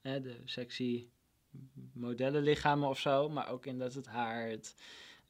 [0.00, 1.08] hè, de sexy
[1.94, 4.74] modellenlichamen of zo, maar ook inderdaad het haar, het,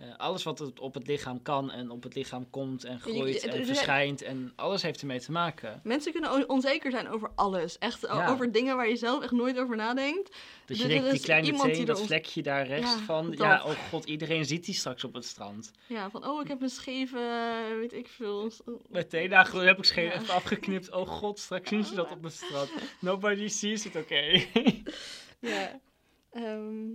[0.01, 3.45] eh, alles wat het op het lichaam kan en op het lichaam komt en groeit
[3.47, 5.81] en verschijnt en alles heeft ermee te maken.
[5.85, 7.79] Mensen kunnen on- onzeker zijn over alles.
[7.79, 8.29] Echt Ja.
[8.31, 10.37] over dingen waar je zelf echt nooit over nadenkt.
[10.67, 13.39] Dat je denkt, die kleine die teen, dat ons- vlekje daar rechts Ja, van, dat.
[13.39, 15.71] ja, oh god, iedereen ziet die straks op het strand.
[15.87, 18.51] Ja, van oh, ik heb een scheve, weet ik veel.
[18.89, 20.13] Mijn teennagel heb ik scheen Ja.
[20.21, 20.93] even afgeknipt.
[20.93, 22.71] Oh god, straks zien ze dat op het strand.
[23.01, 24.23] Nobody sees it, oké.
[25.41, 25.81] Ja.
[26.31, 26.87] Ehm,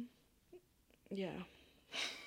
[1.10, 1.32] ja.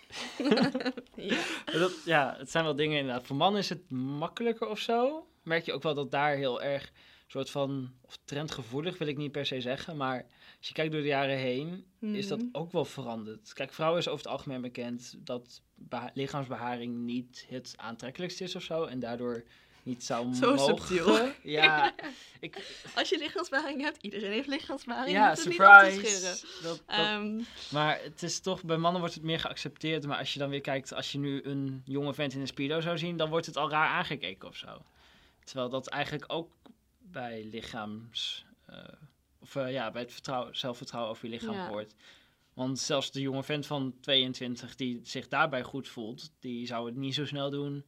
[1.16, 1.38] ja.
[1.72, 3.26] Dat, ja, het zijn wel dingen inderdaad.
[3.26, 5.26] Voor mannen is het makkelijker of zo.
[5.42, 6.92] Merk je ook wel dat daar heel erg
[7.26, 10.26] soort van, of trendgevoelig wil ik niet per se zeggen, maar
[10.58, 12.48] als je kijkt door de jaren heen, is dat Mhm.
[12.52, 13.52] ook wel veranderd.
[13.52, 18.62] Kijk, vrouwen is over het algemeen bekend dat beha- lichaamsbeharing niet het aantrekkelijkste is of
[18.62, 19.44] zo, en daardoor
[19.88, 20.78] niet zou Zo mogen.
[20.86, 21.28] subtiel.
[21.42, 21.94] Ja,
[22.40, 25.16] ik, Als je lichaamsbeharing hebt, iedereen heeft lichaamsbeharing.
[25.16, 26.20] ja surprise.
[26.22, 30.06] Dat, dat, Ehm, Maar het is toch, bij mannen wordt het meer geaccepteerd.
[30.06, 32.80] Maar als je dan weer kijkt, als je nu een jonge vent in een speedo
[32.80, 34.82] zou zien, dan wordt het al raar aangekeken of zo.
[35.44, 36.50] Terwijl dat eigenlijk ook
[36.98, 38.76] bij lichaams, eh,
[39.40, 41.68] of eh, ja, bij het vertrouwen, zelfvertrouwen over je lichaam Ja.
[41.68, 41.94] hoort.
[42.54, 46.96] Want zelfs de jonge vent van 22 die zich daarbij goed voelt, die zou het
[46.96, 47.84] niet zo snel doen.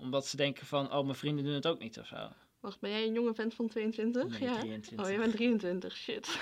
[0.00, 2.16] Omdat ze denken van, oh, mijn vrienden doen het ook niet of zo.
[2.60, 4.38] wacht, ben jij een jonge vent van 22?
[4.40, 4.58] Nee, ja.
[4.58, 5.00] 23.
[5.06, 5.96] Oh, jij bent 23.
[5.96, 6.28] Shit.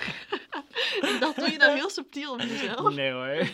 [1.11, 2.95] ik dacht, doe je nou heel subtiel op jezelf?
[2.95, 3.49] Nee hoor.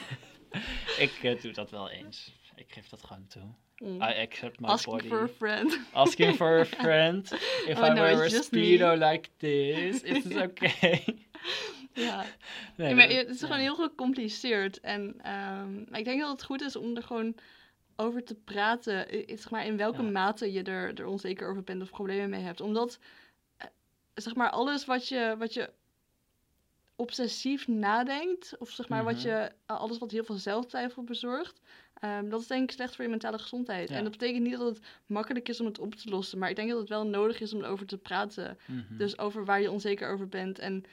[1.05, 2.33] ik eh, doe dat wel eens.
[2.55, 3.53] Ik geef dat gewoon toe.
[3.77, 3.95] Mm.
[4.01, 5.07] I accept my Asking body.
[5.07, 5.79] for a friend.
[5.93, 7.31] asking for a friend.
[7.67, 8.41] If Oh, I no, wear a me.
[8.43, 11.03] speedo like this, is it okay?
[11.93, 12.25] ja.
[12.77, 14.79] nee, maar het is gewoon heel gecompliceerd.
[14.79, 17.35] En ehm, ik denk dat het goed is om er gewoon
[17.95, 19.05] over te praten.
[19.27, 20.09] Zeg maar, in welke Ja.
[20.09, 22.61] mate je er, er onzeker over bent of problemen mee hebt.
[22.61, 22.99] Omdat,
[23.57, 23.67] eh,
[24.13, 25.69] zeg maar, alles wat je, wat je
[26.95, 29.27] obsessief nadenkt, of zeg maar, wat Mhm.
[29.27, 31.61] je, alles wat heel veel zelftwijfel bezorgt,
[31.93, 33.89] ehm, dat is denk ik slecht voor je mentale gezondheid.
[33.89, 33.95] Ja.
[33.95, 36.55] En dat betekent niet dat het makkelijk is om het op te lossen, maar ik
[36.55, 38.57] denk dat het wel nodig is om erover te praten.
[38.65, 38.97] Mhm.
[38.97, 40.59] Dus over waar je onzeker over bent.
[40.59, 40.83] En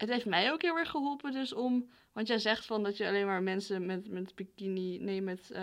[0.00, 1.88] het heeft mij ook heel erg geholpen dus om...
[2.12, 4.98] Want jij zegt van dat je alleen maar mensen met, met bikini...
[4.98, 5.58] Nee, met uh,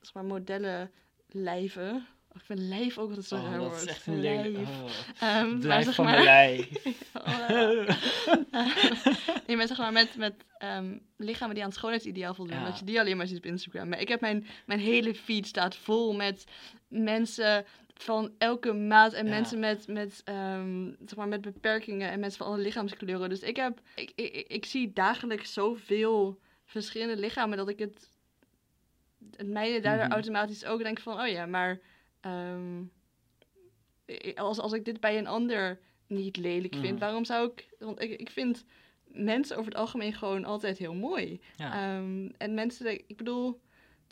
[0.00, 0.90] zeg maar modellen
[1.28, 2.06] lijven...
[2.28, 4.56] Oh, ik vind lijf ook altijd zo oh, raar dat is echt een Lijf.
[4.56, 4.84] Oh.
[5.20, 6.68] Ehm, maar zeg van maar- lijf.
[9.46, 12.58] nee, maar zeg maar met, met ehm, lichamen die aan het schoonheidsideaal voldoen.
[12.58, 12.64] Ja.
[12.64, 13.88] Dat je die alleen maar ziet op Instagram.
[13.88, 16.44] Maar ik heb mijn, mijn hele feed staat vol met
[16.88, 17.64] mensen
[18.02, 19.12] van elke maat.
[19.12, 19.30] En Ja.
[19.30, 22.10] mensen met, met, ehm, zeg maar met beperkingen.
[22.10, 23.28] En mensen van alle lichaamskleuren.
[23.28, 27.56] Dus ik heb, ik, ik, ik, zie dagelijks zoveel verschillende lichamen.
[27.56, 28.08] Dat ik het,
[29.36, 30.12] het mijne daardoor Mhm.
[30.12, 31.80] automatisch ook denk van, oh ja, maar...
[32.20, 32.82] ehm,
[34.34, 36.98] als, als ik dit bij een ander niet lelijk vind, Mhm.
[36.98, 37.68] waarom zou ik...
[37.78, 38.64] Want ik, ik vind
[39.06, 41.40] mensen over het algemeen gewoon altijd heel mooi.
[41.56, 41.72] Ja.
[41.96, 43.60] Ehm, en mensen, ik bedoel,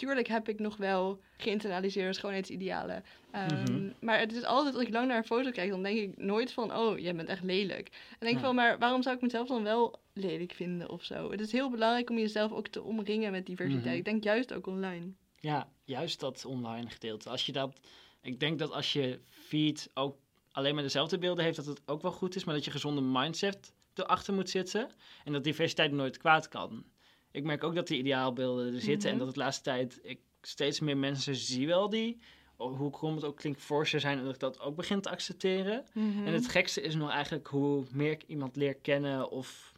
[0.01, 3.05] tuurlijk heb ik nog wel geïnternaliseerde schoonheidsidealen.
[3.31, 3.91] Ehm, Mhm.
[4.01, 6.53] Maar het is altijd, als ik lang naar een foto kijk, dan denk ik nooit
[6.53, 7.89] van, oh, jij bent echt lelijk.
[8.11, 8.41] En denk Ja.
[8.41, 11.31] van, maar waarom zou ik mezelf dan wel lelijk vinden of zo?
[11.31, 13.85] Het is heel belangrijk om jezelf ook te omringen met diversiteit.
[13.85, 13.95] Mhm.
[13.97, 15.13] Ik denk juist ook online.
[15.43, 17.29] ja, juist dat online gedeelte.
[17.29, 17.81] Als je dat,
[18.23, 20.17] ik denk dat als je feed ook
[20.53, 23.01] alleen maar dezelfde beelden heeft, dat het ook wel goed is, maar dat je gezonde
[23.01, 24.91] mindset erachter moet zitten
[25.25, 26.85] en dat diversiteit nooit kwaad kan.
[27.33, 29.09] Ik merk ook dat die ideaalbeelden er zitten Mhm.
[29.13, 32.19] en dat het laatste tijd ik steeds meer mensen zie wel die,
[32.57, 35.11] oh, hoe krom het ook klinkt, forser zijn en dat ik dat ook begin te
[35.11, 35.85] accepteren.
[35.93, 36.27] Mhm.
[36.27, 39.73] En het gekste is nog eigenlijk hoe meer ik iemand leer kennen of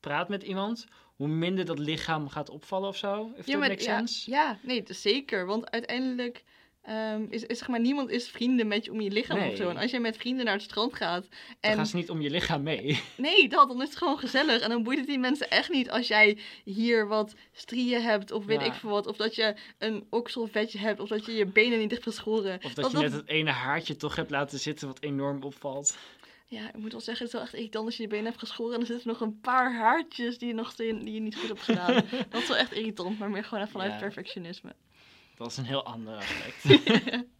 [0.00, 3.30] praat met iemand, hoe minder dat lichaam gaat opvallen of zo.
[3.36, 4.30] If that makes ja, sense?
[4.30, 5.46] ja, nee, dat zeker.
[5.46, 6.44] Want uiteindelijk
[6.86, 9.50] ehm, is, is zeg maar niemand is vrienden met je om je lichaam Nee.
[9.50, 9.68] of zo.
[9.68, 12.20] En als je met vrienden naar het strand gaat Dan en gaan ze niet om
[12.20, 13.02] je lichaam mee.
[13.16, 14.60] nee, dat, dan is het gewoon gezellig.
[14.60, 18.44] En dan boeit het die mensen echt niet als jij hier wat strieën hebt of
[18.44, 18.66] weet Ja.
[18.66, 19.06] ik veel wat.
[19.06, 22.58] Of dat je een okselvetje hebt of dat je je benen niet hebt geschoren.
[22.64, 25.96] Of dat je net het ene haartje toch hebt laten zitten wat enorm opvalt.
[26.48, 28.38] Ja, ik moet wel zeggen, het is wel echt irritant als je je benen hebt
[28.38, 31.48] geschoren en er zitten nog een paar haartjes die je, nog die je niet goed
[31.48, 31.94] hebt gedaan.
[32.30, 33.98] dat is wel echt irritant, maar meer gewoon vanuit Ja.
[33.98, 34.74] perfectionisme.
[35.36, 36.84] Dat is een heel ander aspect.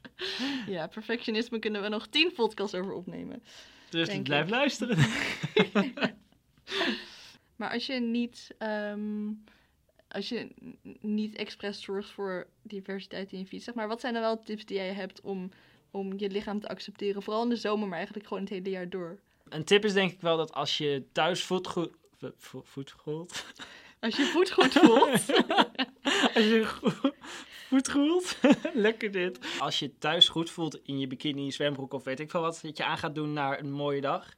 [0.77, 3.43] ja, perfectionisme kunnen we nog tien podcasts over opnemen.
[3.91, 4.51] dus blijf ik.
[4.51, 4.99] luisteren.
[7.57, 9.33] Maar als je niet, ehm,
[10.09, 10.49] als je
[11.01, 14.65] niet expres zorgt voor diversiteit in je fiets, zeg maar, wat zijn dan wel tips
[14.65, 15.51] die jij hebt om,
[15.91, 17.23] om je lichaam te accepteren?
[17.23, 19.21] Vooral in de zomer, maar eigenlijk gewoon het hele jaar door.
[19.49, 23.45] Een tip is denk ik wel dat als je thuis voet goed...
[24.01, 24.05] goed?
[24.05, 25.11] Als je voet goed voelt.
[26.35, 27.11] Als je go-
[27.69, 28.39] voet voelt.
[28.75, 29.39] Lekker dit.
[29.59, 32.77] Als je thuis goed voelt in je bikini, zwembroek of weet ik veel wat, dat
[32.77, 34.35] je aan gaat doen naar een mooie dag.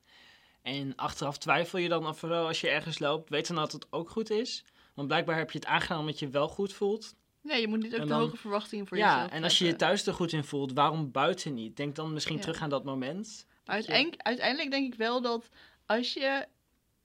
[0.63, 3.87] En achteraf twijfel je dan of wel als je ergens loopt, weet dan dat het
[3.91, 4.65] ook goed is.
[4.95, 7.15] Want blijkbaar heb je het aangedaan omdat je je wel goed voelt.
[7.43, 9.77] Nee, je moet niet ook de hoge verwachtingen voor ja, jezelf en als je je
[9.77, 11.77] thuis er goed in voelt, waarom buiten niet?
[11.77, 12.41] Denk dan misschien Ja.
[12.41, 13.47] terug aan dat moment.
[13.65, 15.49] Maar uiteindelijk, uiteindelijk denk ik wel dat
[15.87, 16.47] als je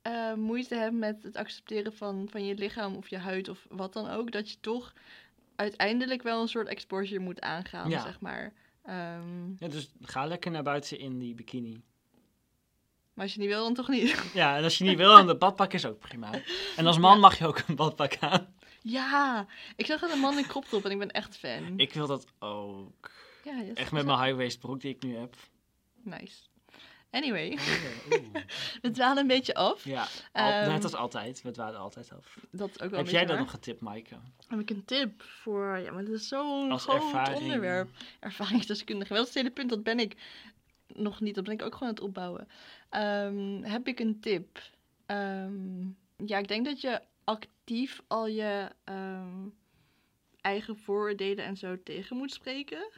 [0.03, 3.93] eh, moeite hebt met het accepteren van, van je lichaam of je huid of wat
[3.93, 4.93] dan ook, dat je toch
[5.55, 8.01] uiteindelijk wel een soort exposure moet aangaan, Ja.
[8.01, 8.53] zeg maar.
[8.83, 11.81] Ehm, Ja, dus ga lekker naar buiten in die bikini.
[13.13, 14.23] maar als je niet wil, dan toch niet.
[14.33, 16.29] Ja, en als je niet wil, dan de badpak is ook prima.
[16.75, 17.19] En als man Ja.
[17.19, 18.55] mag je ook een badpak aan.
[18.81, 21.73] ja, ik zag het een man in crop top en ik ben echt fan.
[21.77, 23.11] Ik wil dat ook.
[23.43, 25.35] ja, yes, Echt met mijn high-waist broek die ik nu heb.
[26.01, 26.35] Nice.
[27.13, 27.57] Anyway,
[28.81, 29.83] we dwalen een beetje af.
[29.85, 31.41] Ja, al- Ehm, net als altijd.
[31.41, 32.37] We dwalen altijd af.
[32.51, 34.15] Dat ook wel Heb een jij dat nog getipt, Maaike?
[34.47, 35.77] Heb ik een tip voor...
[35.77, 37.37] Ja, maar dat is zo'n groot ervaring.
[37.41, 37.89] onderwerp.
[38.19, 39.13] Ervaringsdeskundige.
[39.13, 40.15] Wel, het hele punt, dat ben ik
[40.87, 41.35] nog niet.
[41.35, 42.47] Dat ben ik ook gewoon aan het opbouwen.
[42.89, 44.61] Ehm, heb ik een tip?
[45.05, 45.81] Ehm,
[46.25, 48.67] ja, ik denk dat je actief al je
[50.41, 52.89] eigen vooroordelen en zo tegen moet spreken.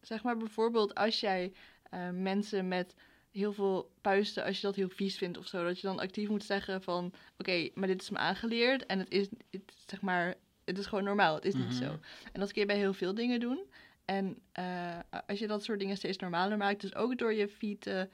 [0.00, 1.52] Zeg maar bijvoorbeeld als jij
[1.92, 2.94] eh, mensen met
[3.30, 6.28] heel veel puisten, als je dat heel vies vindt of zo, dat je dan actief
[6.28, 10.34] moet zeggen van, oké, maar dit is me aangeleerd en het is, het, zeg maar,
[10.64, 11.72] het is gewoon normaal, het is niet Mhm.
[11.84, 11.98] zo.
[12.32, 13.60] En dat kun je bij heel veel dingen doen.
[14.04, 17.80] En eh, als je dat soort dingen steeds normaler maakt, dus ook door je feed
[17.80, 18.08] te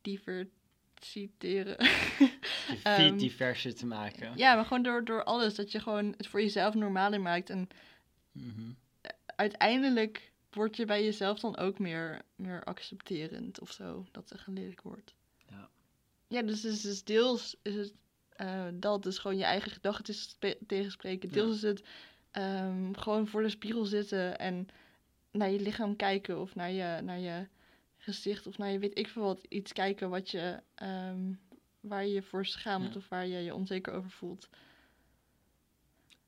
[0.00, 1.76] diversiteren.
[1.78, 4.32] Je feed Ehm, diverser te maken.
[4.36, 7.50] ja, maar gewoon door, door alles, dat je gewoon het voor jezelf normaler maakt.
[7.50, 7.68] En
[8.32, 8.70] Mhm.
[9.36, 14.06] uiteindelijk word je bij jezelf dan ook meer, meer accepterend of zo.
[14.10, 15.14] Dat een lelijk woord.
[15.48, 15.68] Ja.
[16.28, 17.94] Ja, dus, dus, dus deels is het
[18.40, 20.14] eh, dat, dus gewoon je eigen gedachten
[20.66, 21.28] tegenspreken.
[21.28, 21.54] Deels Ja.
[21.54, 21.88] is het
[22.30, 24.68] ehm, gewoon voor de spiegel zitten en
[25.30, 27.46] naar je lichaam kijken of naar je, naar je
[27.96, 29.46] gezicht of naar je weet ik veel wat.
[29.48, 31.32] Iets kijken wat je, ehm,
[31.80, 32.98] waar je je voor schaamt Ja.
[32.98, 34.48] of waar je je onzeker over voelt.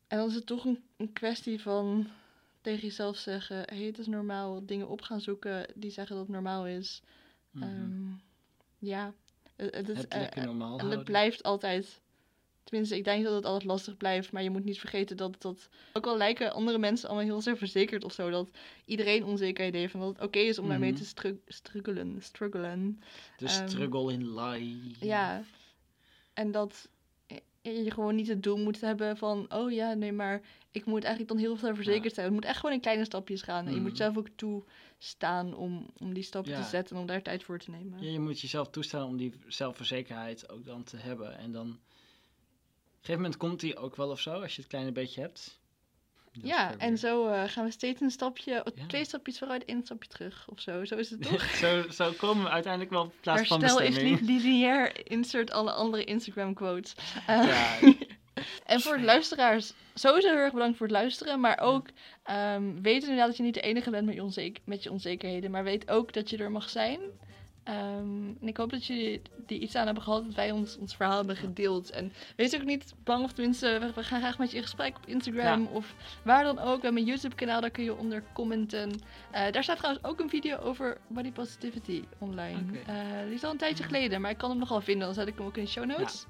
[0.07, 2.07] En dan is het toch een, een kwestie van
[2.63, 4.67] tegen jezelf zeggen: hey, het is normaal.
[4.67, 7.03] Dingen op gaan zoeken die zeggen dat het normaal is.
[7.51, 7.65] Mhm.
[7.65, 8.11] Ehm,
[8.79, 9.15] ja,
[9.57, 12.01] het, het, is, het eh, lekker normaal en het blijft altijd.
[12.65, 14.33] Tenminste, ik denk dat het altijd lastig blijft.
[14.33, 15.69] Maar je moet niet vergeten dat dat.
[15.93, 18.31] Ook al lijken andere mensen allemaal heel zelfverzekerd of zo.
[18.31, 18.51] Dat
[18.85, 19.95] iedereen onzekerheid heeft.
[19.95, 20.99] En dat het oké is om daarmee Mhm.
[21.01, 22.17] te stru- struggelen.
[22.23, 23.01] struggelen.
[23.37, 25.07] De ehm, struggle in life.
[25.07, 25.43] Ja.
[26.33, 26.89] En dat
[27.63, 29.53] je gewoon niet het doel moet hebben van.
[29.55, 32.27] Oh ja, nee, maar ik moet eigenlijk dan heel zelfverzekerd zijn.
[32.27, 33.67] Het moet echt gewoon in kleine stapjes gaan.
[33.67, 33.97] En je moet Mhm.
[33.97, 36.63] zelf ook toestaan om, om die stappen Ja.
[36.63, 36.95] te zetten.
[36.97, 38.03] En om daar tijd voor te nemen.
[38.03, 41.39] Ja, je moet jezelf toestaan om die zelfverzekerheid ook dan te hebben.
[41.39, 41.67] En dan...
[41.69, 45.21] Op een gegeven moment komt die ook wel of zo, als je het kleine beetje
[45.21, 45.61] hebt.
[46.33, 48.87] Is Ja, en zo eh, gaan we steeds een stapje, Ja.
[48.87, 50.85] twee stapjes vooruit, één stapje terug of zo.
[50.85, 51.43] Zo is het toch?
[51.63, 54.21] zo, zo komen we uiteindelijk wel op plaats van Herstel is bestemming.
[54.21, 56.95] niet lineair, insert alle andere Instagram quotes.
[57.27, 57.79] Eh, Ja,
[58.67, 61.41] En voor de luisteraars, sowieso heel erg bedankt voor het luisteren.
[61.41, 61.87] Maar ook
[62.23, 65.51] ehm, weet inderdaad dat je niet de enige bent met je, onzeker, met je onzekerheden.
[65.51, 67.01] Maar weet ook dat je er mag zijn.
[67.65, 70.97] Ehm, en ik hoop dat jullie die iets aan hebben gehad dat wij ons, ons
[70.97, 71.91] verhaal hebben gedeeld.
[71.91, 74.97] En wees ook niet bang, of tenminste, we, we gaan graag met je in gesprek
[74.97, 76.77] op Instagram of waar dan ook.
[76.77, 78.91] We hebben een YouTube kanaal, daar kun je onder commenten.
[79.31, 82.79] Eh, daar staat trouwens ook een video over body positivity online.
[82.87, 82.95] Eh,
[83.25, 85.07] die is al een tijdje geleden, maar ik kan hem nog wel vinden.
[85.07, 86.27] Dan zet ik hem ook in de show notes.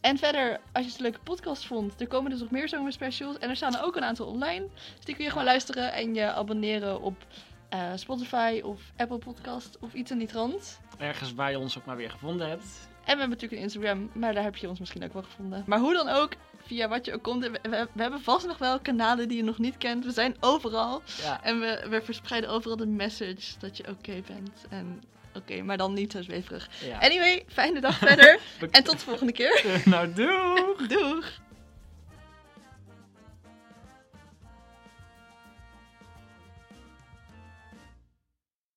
[0.00, 3.38] En verder, als je het een leuke podcast vond, er komen dus nog meer zomerspecials.
[3.38, 4.66] En er staan er ook een aantal online.
[4.96, 7.26] Dus die kun je gewoon luisteren en je abonneren op
[7.74, 10.80] eh, Spotify of Apple Podcast of iets in die trant.
[10.98, 12.64] ergens waar je ons ook maar weer gevonden hebt.
[12.64, 15.62] En we hebben natuurlijk een Instagram, maar daar heb je ons misschien ook wel gevonden.
[15.66, 16.32] Maar hoe dan ook,
[16.66, 19.42] via wat je ook komt, we, we- we hebben vast nog wel kanalen die je
[19.44, 20.04] nog niet kent.
[20.04, 21.02] We zijn overal.
[21.22, 24.64] Ja, En we, we verspreiden overal de message dat je oké bent.
[24.70, 25.02] En
[25.34, 26.68] oké, maar dan niet zo zweverig.
[26.84, 26.98] ja.
[26.98, 28.38] Anyway, fijne dag verder.
[28.70, 29.64] en tot de volgende keer.
[29.84, 30.86] nou, doei!
[30.88, 31.32] Doeg!